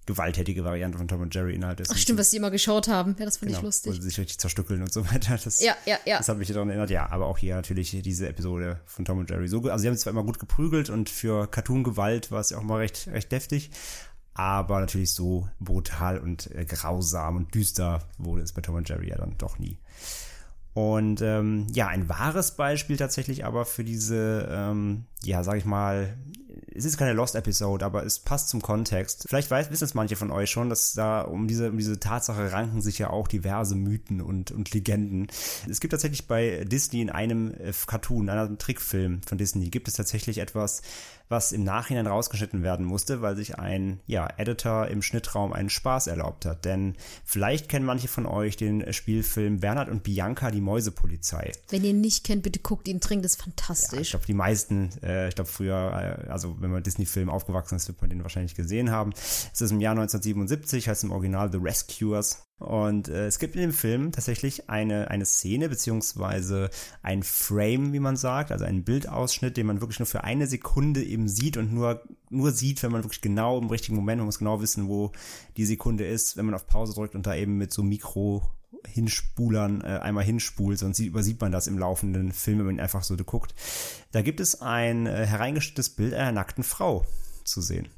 [0.08, 1.90] gewalttätige Variante von Tom und Jerry innerhalb des.
[1.90, 3.14] Ach stimmt, was die immer geschaut haben.
[3.18, 3.92] Ja, das fand genau, ich lustig.
[3.92, 5.38] Wo sie sich richtig zerstückeln und so weiter.
[5.42, 6.16] Das, ja, ja, ja.
[6.16, 6.90] Das hat mich daran erinnert.
[6.90, 9.48] Ja, aber auch hier natürlich diese Episode von Tom und Jerry.
[9.48, 12.62] So, also sie haben zwar immer gut geprügelt und für Cartoon-Gewalt war es ja auch
[12.62, 13.70] mal recht, recht deftig.
[14.32, 19.10] Aber natürlich so brutal und äh, grausam und düster wurde es bei Tom und Jerry
[19.10, 19.76] ja dann doch nie.
[20.72, 26.16] Und ähm, ja, ein wahres Beispiel tatsächlich aber für diese, ähm, ja, sag ich mal,
[26.74, 29.24] es ist keine Lost-Episode, aber es passt zum Kontext.
[29.28, 32.52] Vielleicht weiß, wissen es manche von euch schon, dass da um diese, um diese Tatsache
[32.52, 35.28] ranken sich ja auch diverse Mythen und, und Legenden.
[35.68, 39.88] Es gibt tatsächlich bei Disney in einem äh, Cartoon, in einem Trickfilm von Disney, gibt
[39.88, 40.82] es tatsächlich etwas,
[41.30, 46.06] was im Nachhinein rausgeschnitten werden musste, weil sich ein ja, Editor im Schnittraum einen Spaß
[46.06, 46.64] erlaubt hat.
[46.64, 46.94] Denn
[47.24, 51.52] vielleicht kennen manche von euch den Spielfilm Bernhard und Bianca, die Mäusepolizei.
[51.68, 54.00] Wenn ihr ihn nicht kennt, bitte guckt ihn dringend, das ist Ja, fantastisch.
[54.00, 57.88] ich glaube, die meisten, äh, ich glaube früher, äh, also wenn man Disney-Film aufgewachsen ist,
[57.88, 59.12] wird man den wahrscheinlich gesehen haben.
[59.12, 62.44] Es ist im Jahr 1977, heißt im Original The Rescuers.
[62.58, 66.70] Und äh, es gibt in dem Film tatsächlich eine, eine Szene, beziehungsweise
[67.02, 71.02] ein Frame, wie man sagt, also einen Bildausschnitt, den man wirklich nur für eine Sekunde
[71.04, 74.40] eben sieht und nur, nur sieht, wenn man wirklich genau im richtigen Moment, man muss
[74.40, 75.12] genau wissen, wo
[75.56, 78.42] die Sekunde ist, wenn man auf Pause drückt und da eben mit so Mikro
[78.86, 83.02] Hinspulern äh, einmal hinspult, sonst sieht, übersieht man das im laufenden Film, wenn man einfach
[83.02, 83.54] so guckt.
[84.12, 87.04] Da gibt es ein äh, hereingestelltes Bild einer nackten Frau
[87.44, 87.88] zu sehen.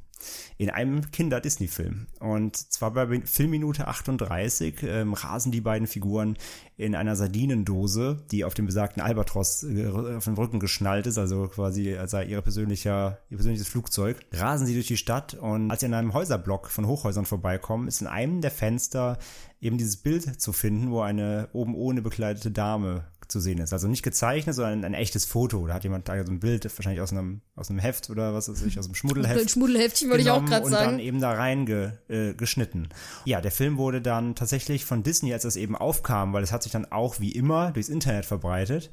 [0.59, 2.07] In einem Kinder-Disney-Film.
[2.21, 6.37] Und zwar bei Filmminute 38 ähm, rasen die beiden Figuren
[6.77, 11.49] in einer Sardinendose, die auf dem besagten Albatros äh, auf dem Rücken geschnallt ist, also
[11.49, 15.81] quasi als sei ihr persönlicher, ihr persönliches Flugzeug, rasen sie durch die Stadt und als
[15.81, 19.19] sie an einem Häuserblock von Hochhäusern vorbeikommen, ist in einem der Fenster
[19.61, 23.73] eben dieses Bild zu finden, wo eine oben ohne bekleidete Dame zu sehen ist.
[23.73, 25.67] Also nicht gezeichnet, sondern ein, ein echtes Foto.
[25.67, 28.49] Da hat jemand da so ein Bild, wahrscheinlich aus einem, aus einem Heft oder was
[28.49, 29.41] weiß ich, aus einem Schmuddelheft.
[29.41, 30.99] Ein Schmuddelheftchen wollte ich auch gerade und dann sagen.
[30.99, 32.85] eben da reingeschnitten.
[32.85, 36.53] Äh, ja, der Film wurde dann tatsächlich von Disney, als das eben aufkam, weil es
[36.53, 38.91] hat sich dann auch wie immer durchs Internet verbreitet,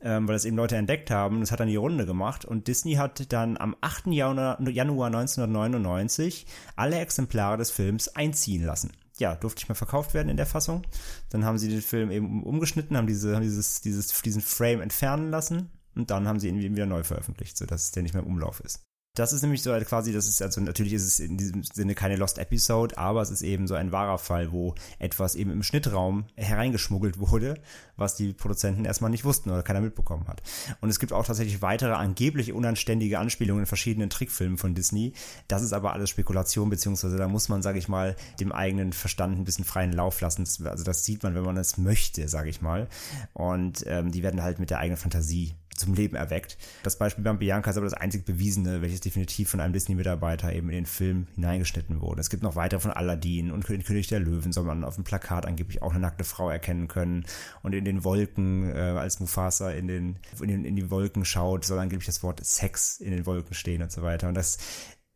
[0.00, 1.40] ähm, weil es eben Leute entdeckt haben.
[1.40, 4.08] Das hat dann die Runde gemacht und Disney hat dann am 8.
[4.08, 8.92] Januar, Januar 1999 alle Exemplare des Films einziehen lassen.
[9.22, 10.82] Ja, durfte nicht mehr verkauft werden in der Fassung.
[11.30, 15.30] Dann haben sie den Film eben umgeschnitten, haben, diese, haben dieses, dieses, diesen Frame entfernen
[15.30, 18.58] lassen und dann haben sie ihn wieder neu veröffentlicht, sodass der nicht mehr im Umlauf
[18.58, 18.82] ist.
[19.14, 21.94] Das ist nämlich so halt quasi, das ist also natürlich ist es in diesem Sinne
[21.94, 25.62] keine Lost Episode, aber es ist eben so ein wahrer Fall, wo etwas eben im
[25.62, 27.60] Schnittraum hereingeschmuggelt wurde,
[27.96, 30.40] was die Produzenten erstmal nicht wussten oder keiner mitbekommen hat.
[30.80, 35.12] Und es gibt auch tatsächlich weitere angeblich unanständige Anspielungen in verschiedenen Trickfilmen von Disney.
[35.46, 39.38] Das ist aber alles Spekulation, beziehungsweise da muss man, sage ich mal, dem eigenen Verstand
[39.38, 40.46] ein bisschen freien Lauf lassen.
[40.64, 42.88] Also das sieht man, wenn man es möchte, sage ich mal.
[43.34, 46.58] Und ähm, die werden halt mit der eigenen Fantasie zum Leben erweckt.
[46.82, 50.68] Das Beispiel beim Bianca ist aber das einzig bewiesene, welches definitiv von einem Disney-Mitarbeiter eben
[50.68, 52.20] in den Film hineingeschnitten wurde.
[52.20, 55.46] Es gibt noch weitere von Aladdin und König der Löwen soll man auf dem Plakat
[55.46, 57.24] angeblich auch eine nackte Frau erkennen können.
[57.62, 61.64] Und in den Wolken, äh, als Mufasa in, den, in, den, in die Wolken schaut,
[61.64, 64.28] soll angeblich das Wort Sex in den Wolken stehen und so weiter.
[64.28, 64.58] Und das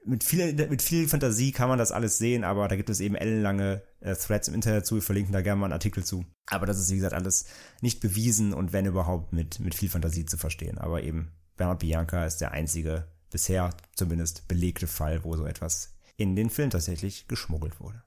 [0.07, 3.17] mit viel, mit viel Fantasie kann man das alles sehen, aber da gibt es eben
[3.17, 4.95] ellenlange äh, Threads im Internet zu.
[4.95, 6.25] Wir verlinken da gerne mal einen Artikel zu.
[6.47, 7.47] Aber das ist, wie gesagt, alles
[7.81, 10.79] nicht bewiesen und wenn überhaupt mit, mit viel Fantasie zu verstehen.
[10.79, 16.37] Aber eben Bernhard Bianca ist der einzige, bisher zumindest belegte Fall, wo so etwas in
[16.37, 18.03] den Film tatsächlich geschmuggelt wurde.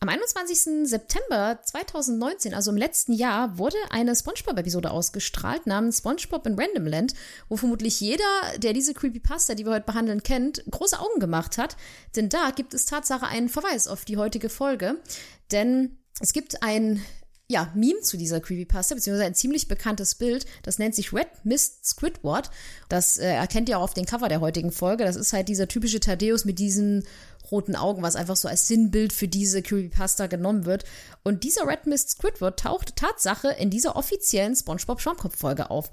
[0.00, 0.88] Am 21.
[0.88, 7.14] September 2019, also im letzten Jahr, wurde eine SpongeBob-Episode ausgestrahlt namens SpongeBob in Randomland,
[7.48, 8.24] wo vermutlich jeder,
[8.58, 11.76] der diese Creepypasta, die wir heute behandeln, kennt, große Augen gemacht hat.
[12.14, 15.00] Denn da gibt es Tatsache einen Verweis auf die heutige Folge.
[15.50, 17.02] Denn es gibt ein
[17.50, 20.44] ja, Meme zu dieser Creepypasta, beziehungsweise ein ziemlich bekanntes Bild.
[20.62, 22.50] Das nennt sich Red Mist Squidward.
[22.90, 25.04] Das äh, erkennt ihr auch auf dem Cover der heutigen Folge.
[25.04, 27.04] Das ist halt dieser typische Thaddeus mit diesen
[27.50, 30.84] roten Augen, was einfach so als Sinnbild für diese Creepypasta genommen wird.
[31.22, 35.90] Und dieser Red Mist Squidward taucht Tatsache in dieser offiziellen SpongeBob Schwammkopf-Folge auf.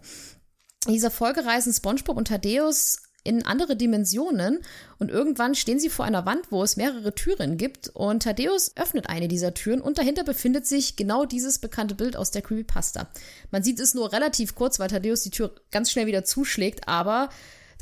[0.86, 4.60] In dieser Folge reisen SpongeBob und Thaddeus in andere Dimensionen
[5.00, 9.10] und irgendwann stehen sie vor einer Wand, wo es mehrere Türen gibt und Thaddeus öffnet
[9.10, 13.10] eine dieser Türen und dahinter befindet sich genau dieses bekannte Bild aus der Creepypasta.
[13.50, 17.30] Man sieht es nur relativ kurz, weil Thaddeus die Tür ganz schnell wieder zuschlägt, aber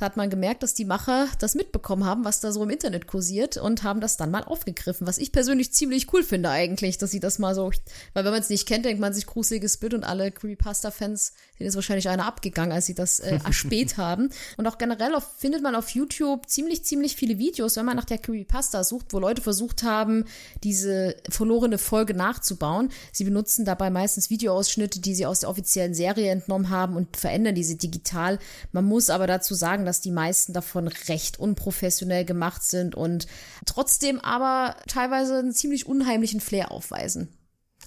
[0.03, 3.07] da hat man gemerkt, dass die Macher das mitbekommen haben, was da so im Internet
[3.07, 7.11] kursiert und haben das dann mal aufgegriffen, was ich persönlich ziemlich cool finde eigentlich, dass
[7.11, 7.71] sie das mal so,
[8.13, 11.69] weil wenn man es nicht kennt, denkt man sich gruseliges Bild und alle Creepypasta-Fans, denen
[11.69, 14.29] ist wahrscheinlich einer abgegangen, als sie das äh, erspäht haben.
[14.57, 18.03] Und auch generell auf, findet man auf YouTube ziemlich, ziemlich viele Videos, wenn man nach
[18.03, 20.25] der Creepypasta sucht, wo Leute versucht haben,
[20.65, 22.89] diese verlorene Folge nachzubauen.
[23.13, 27.55] Sie benutzen dabei meistens Videoausschnitte, die sie aus der offiziellen Serie entnommen haben und verändern
[27.55, 28.37] diese digital.
[28.73, 33.27] Man muss aber dazu sagen, sagen, dass die meisten davon recht unprofessionell gemacht sind und
[33.67, 37.27] trotzdem aber teilweise einen ziemlich unheimlichen Flair aufweisen.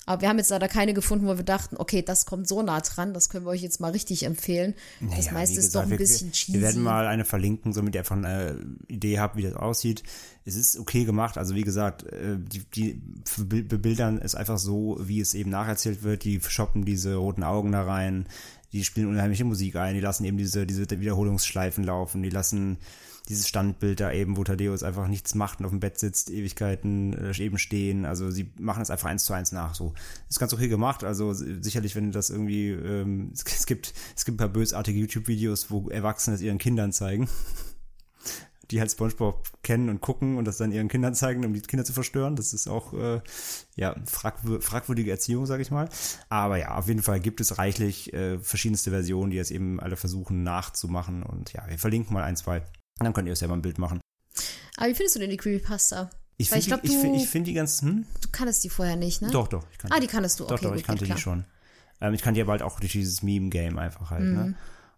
[0.08, 2.80] Aber wir haben jetzt leider keine gefunden, wo wir dachten, okay, das kommt so nah
[2.80, 4.74] dran, das können wir euch jetzt mal richtig empfehlen.
[5.00, 6.60] Naja, das meiste ist doch ein bisschen cheesy.
[6.60, 10.04] Wir werden mal eine verlinken, somit ihr einfach eine Idee habt, wie das aussieht.
[10.44, 13.02] Es ist okay gemacht, also wie gesagt, äh, die, die
[13.36, 16.22] bebildern es einfach so, wie es eben nacherzählt wird.
[16.22, 18.28] Die shoppen diese roten Augen da rein
[18.76, 22.76] die spielen unheimliche Musik ein, die lassen eben diese, diese Wiederholungsschleifen laufen, die lassen
[23.28, 27.12] dieses Standbild da eben, wo Thaddeus einfach nichts macht und auf dem Bett sitzt, Ewigkeiten
[27.14, 28.04] äh, eben stehen.
[28.04, 29.74] Also sie machen es einfach eins zu eins nach.
[29.74, 29.94] So
[30.28, 31.02] ist ganz okay gemacht.
[31.02, 35.88] Also sicherlich, wenn das irgendwie ähm, es gibt es gibt ein paar bösartige YouTube-Videos, wo
[35.88, 37.28] Erwachsene es ihren Kindern zeigen
[38.70, 41.84] die halt SpongeBob kennen und gucken und das dann ihren Kindern zeigen, um die Kinder
[41.84, 42.36] zu verstören.
[42.36, 43.20] Das ist auch äh,
[43.76, 45.88] ja fragw fragwürdige Erziehung, sage ich mal.
[46.28, 49.96] Aber ja, auf jeden Fall gibt es reichlich äh, verschiedenste Versionen, die jetzt eben alle
[49.96, 51.22] versuchen nachzumachen.
[51.22, 52.58] Und ja, wir verlinken mal ein, zwei.
[52.60, 54.00] Und dann könnt ihr euch selber ein Bild machen.
[54.76, 56.10] Aber wie findest du denn die Creepypasta?
[56.38, 57.80] Ich finde die, ich, ich find die ganz.
[57.82, 58.06] Hm?
[58.20, 59.30] Du kanntest die vorher nicht, ne?
[59.30, 59.64] Doch, doch.
[59.72, 60.44] Ich kannte ah, die kanntest du.
[60.44, 61.44] Okay, doch, doch, gut, ich kannte die schon.
[62.00, 64.28] Ähm, ich kannte die aber halt auch durch dieses Meme-Game einfach halt, ne?
[64.28, 64.36] mhm.
[64.50, 64.54] ne?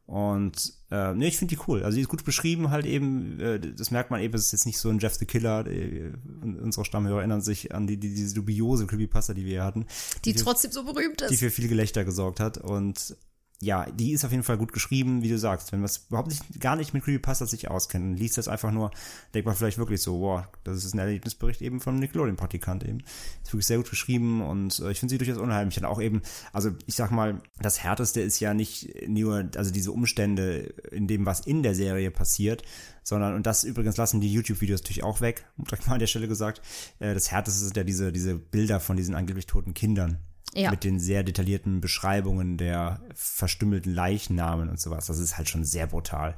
[0.09, 1.83] Und äh, nee, ich finde die cool.
[1.83, 4.65] Also die ist gut beschrieben, halt eben, äh, das merkt man eben, es ist jetzt
[4.65, 5.67] nicht so ein Jeff the Killer.
[5.67, 9.85] Äh, unsere Stammhörer erinnern sich an die, die diese dubiose Creepypasta, die wir hier hatten.
[10.25, 11.31] Die, die trotzdem für, so berühmt ist.
[11.31, 12.57] Die für viel Gelächter gesorgt hat.
[12.57, 13.19] Und
[13.61, 15.73] ja, die ist auf jeden Fall gut geschrieben, wie du sagst.
[15.73, 18.71] Wenn man es überhaupt nicht, gar nicht mit Creepypasta sich auskennt und liest das einfach
[18.71, 18.93] nur,
[19.35, 23.01] denkt man vielleicht wirklich so, wow, das ist ein Erlebnisbericht eben von Nickelodeon-Praktikant eben.
[23.43, 25.77] Ist wirklich sehr gut geschrieben und äh, ich finde sie durchaus unheimlich.
[25.77, 29.91] Und auch eben, also ich sag mal, das Härteste ist ja nicht nur, also diese
[29.91, 32.63] Umstände in dem, was in der Serie passiert,
[33.03, 36.29] sondern, und das übrigens lassen die YouTube-Videos natürlich auch weg, direkt mal an der Stelle
[36.29, 36.63] gesagt,
[37.01, 40.19] äh, das Härteste sind ja diese, diese Bilder von diesen angeblich toten Kindern
[40.55, 40.71] ja.
[40.71, 45.07] mit den sehr detaillierten Beschreibungen der verstümmelten Leichnamen und sowas.
[45.07, 46.35] Das ist halt schon sehr brutal.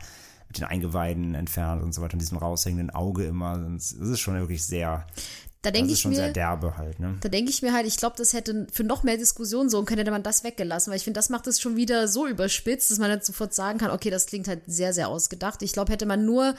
[0.48, 3.56] Mit den Eingeweiden entfernt und so weiter, und diesem raushängenden Auge immer.
[3.56, 5.06] Das ist schon wirklich sehr.
[5.62, 7.18] Da denke ich schon mir, sehr derbe halt, ne?
[7.20, 9.98] Da denke ich mir halt, ich glaube, das hätte für noch mehr Diskussionen so können,
[9.98, 12.98] hätte man das weggelassen, weil ich finde, das macht es schon wieder so überspitzt, dass
[12.98, 15.62] man dann sofort sagen kann, okay, das klingt halt sehr, sehr ausgedacht.
[15.62, 16.54] Ich glaube, hätte man nur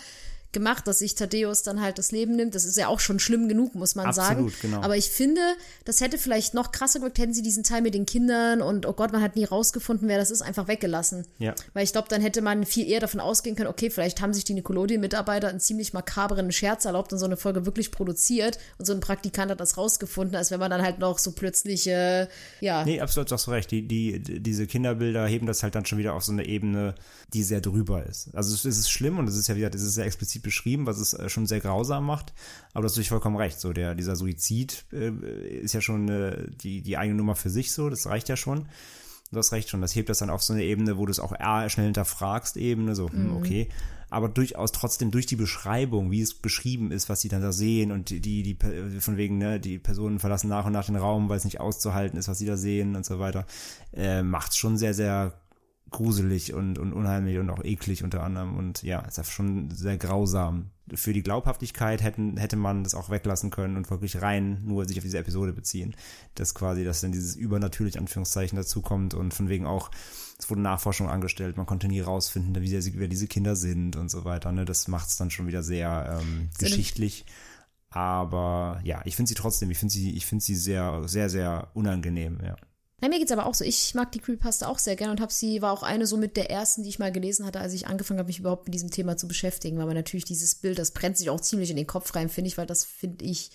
[0.54, 2.56] gemacht, dass sich Thaddeus dann halt das Leben nimmt.
[2.56, 4.54] Das ist ja auch schon schlimm genug, muss man Absolut, sagen.
[4.62, 4.82] Genau.
[4.82, 5.42] Aber ich finde,
[5.86, 8.94] das hätte vielleicht noch krasser gewirkt, hätten sie diesen Teil mit den Kindern und oh
[8.94, 11.26] Gott, man hat nie rausgefunden, wer das ist, einfach weggelassen.
[11.40, 11.56] Ja.
[11.74, 14.44] Weil ich glaube, dann hätte man viel eher davon ausgehen können, okay, vielleicht haben sich
[14.44, 18.94] die Nickelodeon-Mitarbeiter einen ziemlich makaberen Scherz erlaubt und so eine Folge wirklich produziert und so
[18.94, 22.28] ein Praktikant hat das rausgefunden, als wenn man dann halt noch so plötzlich, äh,
[22.60, 22.84] ja.
[22.84, 23.72] Nee, absolut, hast du recht.
[23.72, 26.96] Die, die, diese Kinderbilder heben das halt dann schon wieder auf so eine Ebene,
[27.34, 28.30] die sehr drüber ist.
[28.34, 31.00] Also es ist schlimm und es ist ja wieder, es ist sehr explizit beschrieben, was
[31.00, 32.34] es äh, schon sehr grausam macht.
[32.74, 33.60] Aber hast natürlich vollkommen recht.
[33.60, 35.10] So, der, dieser Suizid äh,
[35.62, 38.68] ist ja schon äh, die, die eigene Nummer für sich so, das reicht ja schon.
[39.32, 41.20] Du hast recht schon, das hebt das dann auf so eine Ebene, wo du es
[41.20, 43.38] auch eher schnell hinterfragst, Ebene, so, hm, mhm.
[43.38, 43.70] okay.
[44.10, 47.94] Aber durchaus trotzdem durch die Beschreibung, wie es beschrieben ist, was sie dann da sehen
[47.94, 48.58] und die, die, die
[49.00, 52.20] von wegen, ne, die Personen verlassen nach und nach den Raum, weil es nicht auszuhalten
[52.20, 53.46] ist, was sie da sehen und so weiter,
[53.94, 55.34] äh, macht schon sehr, sehr
[55.92, 59.98] gruselig und, und unheimlich und auch eklig unter anderem und ja, ist ja schon sehr
[59.98, 60.72] grausam.
[60.94, 64.98] Für die Glaubhaftigkeit hätten, hätte man das auch weglassen können und wirklich rein nur sich
[64.98, 65.96] auf diese Episode beziehen.
[66.36, 69.92] Dass quasi, dass dann dieses übernatürlich Anführungszeichen dazukommt und von wegen auch,
[70.40, 74.24] es wurde Nachforschung angestellt, man konnte nie rausfinden, wie wer diese Kinder sind und so
[74.24, 74.52] weiter.
[74.52, 74.66] Ne?
[74.66, 77.26] Das macht es dann schon wieder sehr ähm, geschichtlich.
[77.90, 81.68] Aber ja, ich finde sie trotzdem, ich finde sie, ich finde sie sehr, sehr, sehr
[81.74, 82.56] unangenehm, ja.
[83.02, 83.64] Na, mir geht's aber auch so.
[83.64, 86.38] Ich mag die Creepypasta auch sehr gerne und habe sie, war auch eine so mit
[86.38, 88.92] der ersten, die ich mal gelesen hatte, als ich angefangen habe, mich überhaupt mit diesem
[88.92, 91.88] Thema zu beschäftigen, weil man natürlich dieses Bild, das brennt sich auch ziemlich in den
[91.88, 93.52] Kopf rein, finde ich, weil das finde ich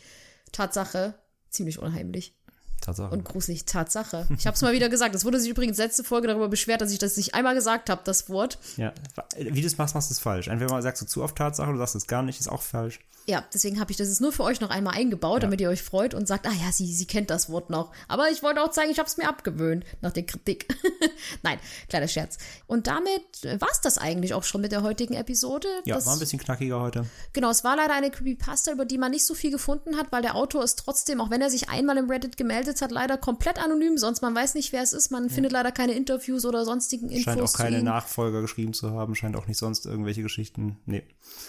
[0.50, 1.14] Tatsache
[1.48, 2.35] ziemlich unheimlich.
[2.80, 3.12] Tatsache.
[3.12, 3.64] und gruselig.
[3.64, 4.26] Tatsache.
[4.38, 5.14] Ich habe es mal wieder gesagt.
[5.14, 8.02] Es wurde sich übrigens letzte Folge darüber beschwert, dass ich das nicht einmal gesagt habe,
[8.04, 8.58] das Wort.
[8.76, 8.92] Ja,
[9.38, 10.48] wie du es machst, machst du es falsch.
[10.48, 13.00] Entweder sagst du zu oft Tatsache, du sagst es gar nicht, ist auch falsch.
[13.28, 15.82] Ja, deswegen habe ich das jetzt nur für euch noch einmal eingebaut, damit ihr euch
[15.82, 17.90] freut und sagt, ah ja, sie, sie kennt das Wort noch.
[18.06, 20.68] Aber ich wollte auch zeigen, ich habe es mir abgewöhnt nach der Kritik.
[21.42, 22.38] Nein, kleiner Scherz.
[22.68, 23.22] Und damit
[23.58, 25.66] war es das eigentlich auch schon mit der heutigen Episode.
[25.84, 27.04] Ja, das, war ein bisschen knackiger heute.
[27.32, 30.22] Genau, es war leider eine Creepypasta, über die man nicht so viel gefunden hat, weil
[30.22, 33.58] der Autor ist trotzdem, auch wenn er sich einmal im Reddit gemeldet hat, leider komplett
[33.58, 37.08] anonym, sonst man weiß nicht, wer es ist, man findet leider keine Interviews oder sonstigen
[37.08, 37.24] Infos.
[37.24, 37.82] Scheint auch keine.
[37.82, 40.78] Nachfolger geschrieben zu haben, scheint auch nicht sonst irgendwelche Geschichten.
[40.86, 41.02] Nee.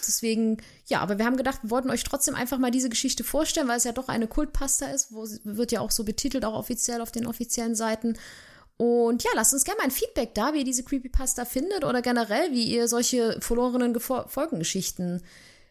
[0.06, 3.68] Deswegen, ja, aber wir haben gedacht, wir wollten euch trotzdem einfach mal diese Geschichte vorstellen,
[3.68, 7.00] weil es ja doch eine Kultpasta ist, wo wird ja auch so betitelt, auch offiziell
[7.00, 8.16] auf den offiziellen Seiten.
[8.76, 12.00] Und ja, lasst uns gerne mal ein Feedback da, wie ihr diese Creepypasta findet oder
[12.00, 15.22] generell, wie ihr solche verlorenen Folgengeschichten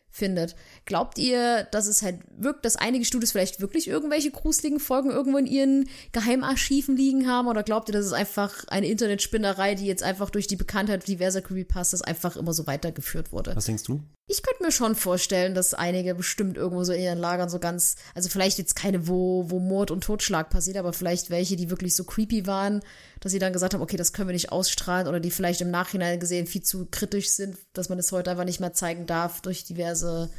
[0.09, 0.55] findet.
[0.87, 5.37] Glaubt ihr, dass es halt wirkt, dass einige Studios vielleicht wirklich irgendwelche gruseligen Folgen irgendwo
[5.37, 7.49] in ihren Geheimarchiven liegen haben?
[7.49, 11.41] Oder glaubt ihr, das ist einfach eine Internetspinnerei, die jetzt einfach durch die Bekanntheit diverser
[11.41, 13.53] Creepypastas einfach immer so weitergeführt wurde?
[13.53, 13.99] Was denkst du?
[14.27, 17.95] Ich könnte mir schon vorstellen, dass einige bestimmt irgendwo so in ihren Lagern so ganz,
[18.15, 21.97] also vielleicht jetzt keine, wo, wo Mord und Totschlag passiert, aber vielleicht welche, die wirklich
[21.97, 22.81] so creepy waren,
[23.19, 25.71] dass sie dann gesagt haben, okay, das können wir nicht ausstrahlen oder die vielleicht im
[25.71, 29.41] Nachhinein gesehen viel zu kritisch sind, dass man es heute einfach nicht mehr zeigen darf
[29.41, 30.29] durch diverse,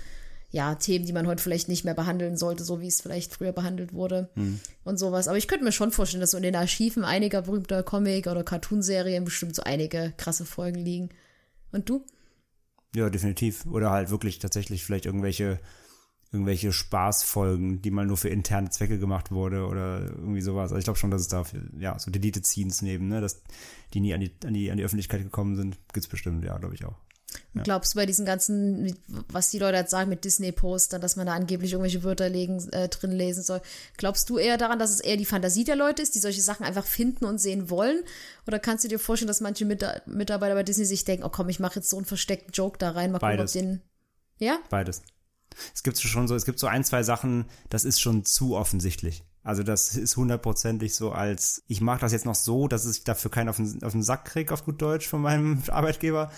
[0.51, 3.53] ja, Themen, die man heute vielleicht nicht mehr behandeln sollte, so wie es vielleicht früher
[3.53, 4.31] behandelt wurde
[4.85, 5.29] und sowas.
[5.29, 8.45] Aber ich könnte mir schon vorstellen, dass so in den Archiven einiger berühmter Comic- oder
[8.45, 11.11] Cartoonserien bestimmt so einige krasse Folgen liegen.
[11.71, 12.05] Und du?
[12.95, 13.67] Ja, definitiv.
[13.67, 15.61] Oder halt wirklich tatsächlich vielleicht irgendwelche,
[16.33, 20.71] irgendwelche Spaßfolgen, die mal nur für interne Zwecke gemacht wurde oder irgendwie sowas.
[20.71, 21.45] Also ich glaube schon, dass es da,
[21.79, 23.43] ja, so Deleted Scenes neben, ne, dass
[23.93, 26.75] die nie an die, an die, an die Öffentlichkeit gekommen sind, gibt's bestimmt, ja, glaube
[26.75, 26.97] ich auch.
[27.55, 28.97] Und Glaubst du bei diesen ganzen,
[29.29, 32.89] was die Leute jetzt sagen mit Disney-Postern, dass man da angeblich irgendwelche Wörter legen, äh,
[32.89, 33.61] drin lesen soll,
[33.97, 36.65] glaubst du eher daran, dass es eher die Fantasie der Leute ist, die solche Sachen
[36.65, 38.03] einfach finden und sehen wollen?
[38.47, 41.49] Oder kannst du dir vorstellen, dass manche Mit Mitarbeiter bei Disney sich denken, oh komm,
[41.49, 43.53] ich mache jetzt so einen versteckten Joke da rein, mal gucken, ob Beides.
[43.53, 43.83] den.
[44.39, 44.59] Ja?
[44.71, 45.03] Beides.
[45.75, 49.25] Es gibt schon so, es gibt so ein, zwei Sachen, das ist schon zu offensichtlich.
[49.43, 53.31] Also das ist hundertprozentig so als, ich mache das jetzt noch so, dass ich dafür
[53.31, 56.31] keinen auf den, auf den Sack krieg, auf gut Deutsch, von meinem Arbeitgeber.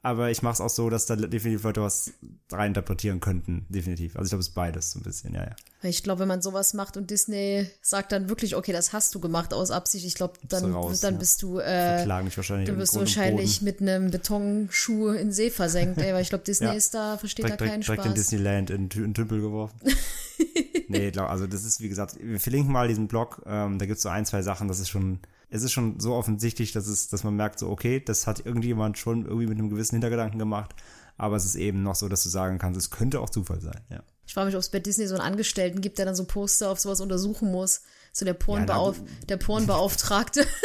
[0.00, 2.12] Aber ich mache es auch so, dass da definitiv Leute was
[2.52, 3.66] reininterpretieren könnten.
[3.68, 4.14] Definitiv.
[4.16, 5.56] Also ich glaube, es ist beides so ein bisschen, ja, ja.
[5.82, 9.20] Ich glaube, wenn man sowas macht und Disney sagt dann wirklich, okay, das hast du
[9.20, 11.18] gemacht aus Absicht, ich glaube, dann, raus, dann ja.
[11.18, 12.36] bist du, äh, wahrscheinlich.
[12.36, 16.44] wirst du und wahrscheinlich mit einem Betonschuh in den See versenkt, ey, weil ich glaube,
[16.44, 16.72] Disney Ja.
[16.72, 18.30] ist da, versteht direkt, da keinen direkt, direkt in Spaß.
[18.30, 19.78] Disneyland in, in Tümpel geworfen.
[20.88, 24.02] nee, glaub, also das ist, wie gesagt, wir verlinken mal diesen Blog, ähm, da gibt's
[24.02, 25.18] so ein, zwei Sachen, das ist schon,
[25.50, 28.98] es ist schon so offensichtlich, dass es, dass man merkt, so, okay, das hat irgendjemand
[28.98, 30.74] schon irgendwie mit einem gewissen Hintergedanken gemacht,
[31.16, 33.80] aber es ist eben noch so, dass du sagen kannst, es könnte auch Zufall sein,
[33.90, 34.02] ja.
[34.26, 36.70] Ich frage mich, ob es bei Disney so einen Angestellten gibt, der dann so Poster
[36.70, 37.80] auf sowas untersuchen muss.
[38.12, 40.46] So der, Pornbeauf der Pornbeauftragte.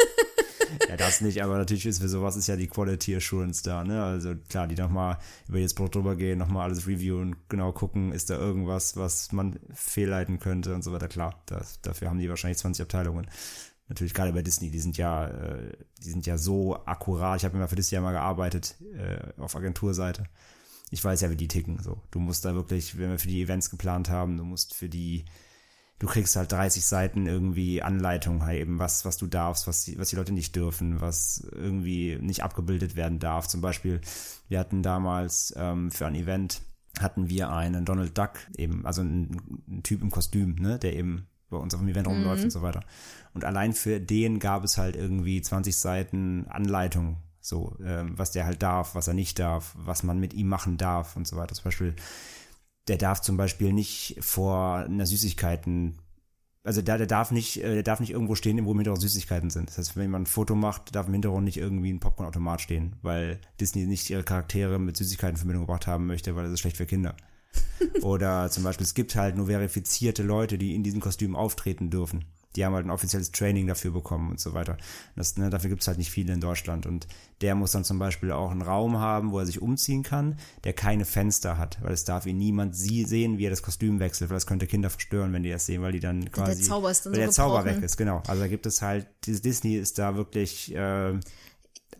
[0.88, 4.02] Ja, das nicht, aber natürlich ist für sowas ist ja die Quality Assurance da, ne?
[4.02, 5.18] Also klar, die nochmal
[5.48, 9.58] über jedes Produkt drüber gehen, nochmal alles reviewen, genau gucken, ist da irgendwas, was man
[9.72, 11.08] fehlleiten könnte und so weiter.
[11.08, 13.26] Klar, das, dafür haben die wahrscheinlich 20 Abteilungen.
[13.88, 15.72] Natürlich gerade bei Disney, die sind ja, äh,
[16.02, 17.38] die sind ja so akkurat.
[17.38, 20.24] Ich habe immer für Disney ja mal gearbeitet äh, auf Agenturseite.
[20.90, 21.82] Ich weiß ja, wie die ticken.
[21.82, 24.88] So, du musst da wirklich, wenn wir für die Events geplant haben, du musst für
[24.88, 25.24] die
[25.98, 29.98] du kriegst halt 30 Seiten irgendwie Anleitung halt eben, was, was du darfst, was die,
[29.98, 33.48] was die Leute nicht dürfen, was irgendwie nicht abgebildet werden darf.
[33.48, 34.00] Zum Beispiel,
[34.48, 36.62] wir hatten damals ähm, für ein Event
[37.00, 41.26] hatten wir einen Donald Duck eben, also einen, einen Typ im Kostüm, ne, der eben
[41.50, 42.80] bei uns auf dem Event rumläuft und so weiter.
[43.32, 48.46] Und allein für den gab es halt irgendwie 20 Seiten Anleitung, so, ähm, was der
[48.46, 51.54] halt darf, was er nicht darf, was man mit ihm machen darf und so weiter.
[51.54, 51.94] Zum Beispiel,
[52.88, 55.98] der darf zum Beispiel nicht vor einer Süßigkeiten,
[56.62, 59.50] also der, der darf nicht, äh, der darf nicht irgendwo stehen, wo im Hintergrund Süßigkeiten
[59.50, 59.68] sind.
[59.68, 62.96] Das heißt, wenn man ein Foto macht, darf im Hintergrund nicht irgendwie ein Popcornautomat stehen,
[63.02, 66.60] weil Disney nicht ihre Charaktere mit Süßigkeiten in Verbindung gebracht haben möchte, weil das ist
[66.60, 67.14] schlecht für Kinder.
[68.02, 72.24] Oder zum Beispiel, es gibt halt nur verifizierte Leute, die in diesen Kostümen auftreten dürfen.
[72.56, 74.76] Die haben halt ein offizielles Training dafür bekommen und so weiter.
[75.16, 76.86] Das, ne, dafür gibt's halt nicht viele in Deutschland.
[76.86, 77.08] Und
[77.40, 80.72] der muss dann zum Beispiel auch einen Raum haben, wo er sich umziehen kann, der
[80.72, 84.30] keine Fenster hat, weil es darf ihn niemand sie sehen, wie er das Kostüm wechselt,
[84.30, 86.62] weil das könnte Kinder verstören, wenn die das sehen, weil die dann quasi.
[86.62, 87.76] Zauber ist dann weil so der Zauber gebrochen.
[87.78, 88.22] weg ist, genau.
[88.28, 91.18] Also da gibt es halt, dieses Disney ist da wirklich äh,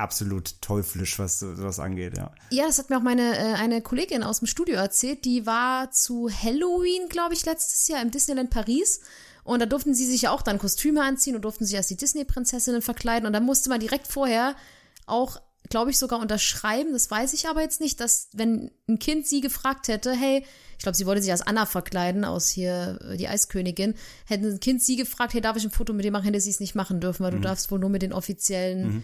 [0.01, 2.33] absolut teuflisch, was sowas angeht, ja.
[2.51, 5.25] Ja, das hat mir auch meine äh, eine Kollegin aus dem Studio erzählt.
[5.25, 9.01] Die war zu Halloween, glaube ich, letztes Jahr im Disneyland Paris.
[9.45, 11.97] Und da durften sie sich ja auch dann Kostüme anziehen und durften sich als die
[11.97, 13.27] Disney-Prinzessinnen verkleiden.
[13.27, 14.57] Und dann musste man direkt vorher
[15.07, 15.41] auch
[15.71, 19.41] glaube ich, sogar unterschreiben, das weiß ich aber jetzt nicht, dass wenn ein Kind sie
[19.41, 20.45] gefragt hätte, hey,
[20.77, 23.95] ich glaube, sie wollte sich als Anna verkleiden, aus hier äh, die Eiskönigin,
[24.27, 26.51] hätte ein Kind sie gefragt, hey, darf ich ein Foto mit dir machen, hätte sie
[26.51, 27.37] es nicht machen dürfen, weil Mhm.
[27.37, 29.03] du darfst wohl nur mit den offiziellen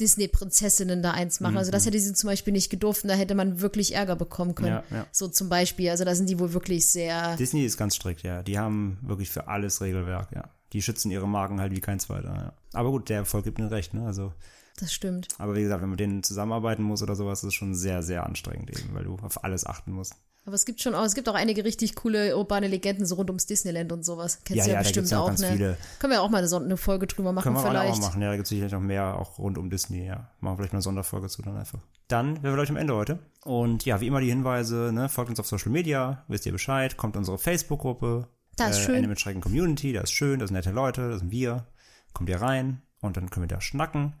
[0.00, 1.56] Disney-Prinzessinnen da eins machen.
[1.58, 4.54] Also das hätte sie zum Beispiel nicht gedurft und da hätte man wirklich Ärger bekommen
[4.54, 4.82] können.
[4.88, 4.94] Mhm.
[4.96, 5.06] Ja, ja.
[5.12, 5.90] So zum Beispiel.
[5.90, 7.36] Also da sind die wohl wirklich sehr.
[7.36, 8.42] Disney ist ganz strikt, ja.
[8.42, 10.48] Die haben wirklich für alles Regelwerk, ja.
[10.72, 12.52] Die schützen ihre Marken halt wie kein zweiter, ja.
[12.72, 14.06] Aber gut, der Erfolg gibt ihnen recht, ne?
[14.06, 14.32] Also,
[14.78, 15.28] Das stimmt.
[15.38, 18.02] aber wie gesagt, wenn man mit denen zusammenarbeiten muss oder sowas, ist es schon sehr,
[18.02, 20.14] sehr anstrengend eben, weil du auf alles achten musst.
[20.50, 23.30] Aber es gibt schon auch, es gibt auch einige richtig coole urbane Legenden so rund
[23.30, 24.40] ums Disneyland und sowas.
[24.44, 25.52] Kennst Ja, du ja, ja, da bestimmt auch ne?
[25.52, 25.76] viele.
[26.00, 27.94] Können wir auch mal eine, Folge drüber machen Können wir vielleicht.
[27.94, 30.28] auch machen, ja, da gibt es sicherlich noch mehr, auch rund um Disney, ja.
[30.40, 31.78] Machen wir vielleicht mal eine Sonderfolge zu dann einfach.
[32.08, 33.20] Dann wären wir gleich am Ende heute.
[33.44, 36.96] Und ja, wie immer die Hinweise, ne, folgt uns auf Social Media, wisst ihr Bescheid,
[36.96, 38.26] kommt in unsere Facebook-Gruppe.
[38.56, 39.08] Das ist äh, schön.
[39.08, 41.68] Mit Schrecken Community, das ist schön, das sind nette Leute, das sind wir.
[42.12, 44.14] Kommt ihr rein und dann können wir da schnacken.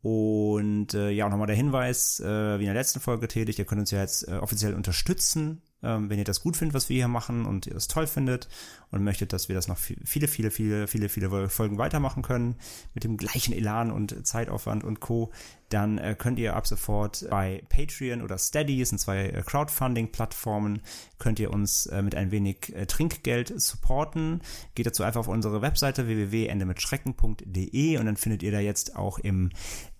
[0.00, 3.64] Und äh, ja, auch nochmal der Hinweis, äh, wie in der letzten Folge getätigt, ihr
[3.64, 6.96] könnt uns ja jetzt äh, offiziell unterstützen, ähm, wenn ihr das gut findet, was wir
[6.96, 8.48] hier machen und ihr das toll findet
[8.90, 12.56] und möchtet, dass wir das noch viel- viele, viele, viele, viele, viele Folgen weitermachen können
[12.94, 15.30] mit dem gleichen Elan und Zeitaufwand und Co.,
[15.70, 20.80] dann äh, könnt ihr ab sofort bei Patreon oder Steady, sind zwei äh, Crowdfunding-Plattformen,
[21.18, 24.40] könnt ihr uns äh, mit ein wenig äh, Trinkgeld supporten.
[24.74, 29.50] Geht dazu einfach auf unsere Webseite www.endemitschrecken.de und dann findet ihr da jetzt auch im,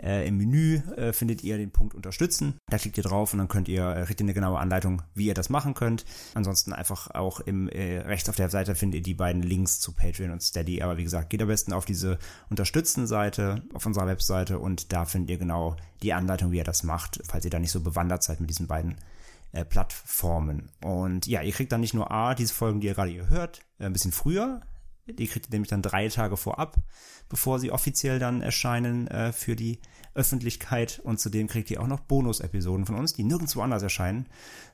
[0.02, 0.80] äh, im Menü
[1.12, 2.54] findet ihr den Punkt unterstützen.
[2.70, 5.34] Da klickt ihr drauf und dann könnt ihr, kriegt ihr eine genaue Anleitung, wie ihr
[5.34, 6.04] das machen könnt.
[6.34, 10.30] Ansonsten einfach auch im rechts auf der Seite findet ihr die beiden Links zu Patreon
[10.30, 10.82] und Steady.
[10.82, 12.18] Aber wie gesagt, geht am besten auf diese
[12.50, 17.20] Unterstützen-Seite auf unserer Webseite und da findet ihr genau die Anleitung, wie ihr das macht,
[17.26, 18.96] falls ihr da nicht so bewandert seid mit diesen beiden
[19.52, 20.70] äh, Plattformen.
[20.80, 23.60] Und ja, ihr kriegt dann nicht nur A, diese Folgen, die ihr gerade hier hört,
[23.78, 24.60] äh, ein bisschen früher.
[25.14, 26.76] Die kriegt ihr nämlich dann drei Tage vorab,
[27.28, 29.80] bevor sie offiziell dann erscheinen äh, für die
[30.14, 31.00] Öffentlichkeit.
[31.02, 34.26] Und zudem kriegt ihr auch noch Bonus-Episoden von uns, die nirgendwo anders erscheinen.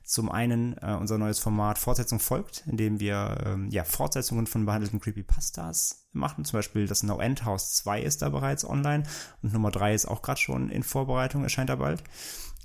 [0.02, 4.66] Zum einen äh, unser neues Format Fortsetzung folgt, in dem wir ähm, ja, Fortsetzungen von
[4.66, 6.44] behandelten Creepypastas machen.
[6.44, 9.04] Zum Beispiel das No End House 2 ist da bereits online
[9.42, 12.02] und Nummer 3 ist auch gerade schon in Vorbereitung, erscheint da bald.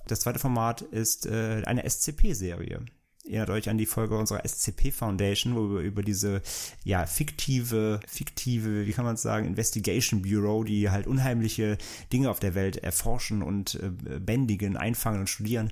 [0.07, 2.85] Das zweite Format ist äh, eine SCP-Serie.
[3.29, 6.41] Erinnert euch an die Folge unserer SCP Foundation, wo wir über diese
[6.83, 11.77] ja fiktive, fiktive, wie kann man es sagen, Investigation Bureau, die halt unheimliche
[12.11, 15.71] Dinge auf der Welt erforschen und äh, bändigen, einfangen und studieren.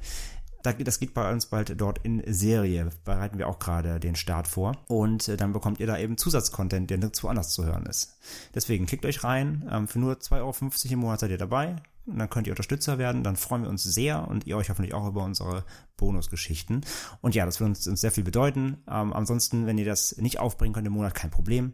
[0.63, 2.89] Da- Das geht bei uns bald dort in Serie.
[3.05, 4.77] Bereiten wir auch gerade den Start vor.
[4.87, 8.17] Und äh, dann bekommt ihr da eben Zusatzcontent, der nirgendwo anders zu hören ist.
[8.53, 9.67] Deswegen klickt euch rein.
[9.71, 11.75] Ähm, Für nur 2,50 Euro im Monat seid ihr dabei.
[12.07, 13.23] Und dann könnt ihr Unterstützer werden.
[13.23, 15.65] Dann freuen wir uns sehr und ihr euch hoffentlich auch über unsere
[15.97, 16.81] Bonusgeschichten.
[17.21, 18.83] Und ja, das würde uns, uns sehr viel bedeuten.
[18.89, 21.73] Ähm, ansonsten, wenn ihr das nicht aufbringen könnt im Monat, kein Problem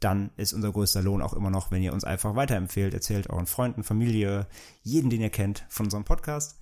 [0.00, 3.46] dann ist unser größter Lohn auch immer noch, wenn ihr uns einfach weiterempfehlt, erzählt euren
[3.46, 4.46] Freunden, Familie,
[4.82, 6.58] jeden, den ihr kennt, von unserem Podcast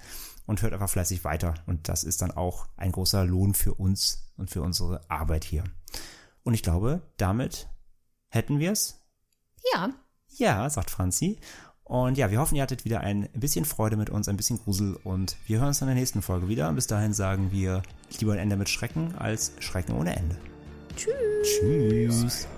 [0.46, 1.54] und hört einfach fleißig weiter.
[1.66, 5.64] Und das ist dann auch ein großer Lohn für uns und für unsere Arbeit hier.
[6.42, 7.68] Und ich glaube, damit
[8.28, 9.00] hätten wir es.
[9.72, 9.90] Ja,
[10.30, 11.38] Ja, sagt Franzi.
[11.88, 14.98] Und ja, wir hoffen, ihr hattet wieder ein bisschen Freude mit uns, ein bisschen Grusel
[15.04, 16.68] und wir hören uns in der nächsten Folge wieder.
[16.68, 17.82] Und bis dahin sagen wir
[18.20, 20.36] lieber ein Ende mit Schrecken als Schrecken ohne Ende.
[20.94, 21.14] tschüss.
[21.60, 22.48] Tschüss.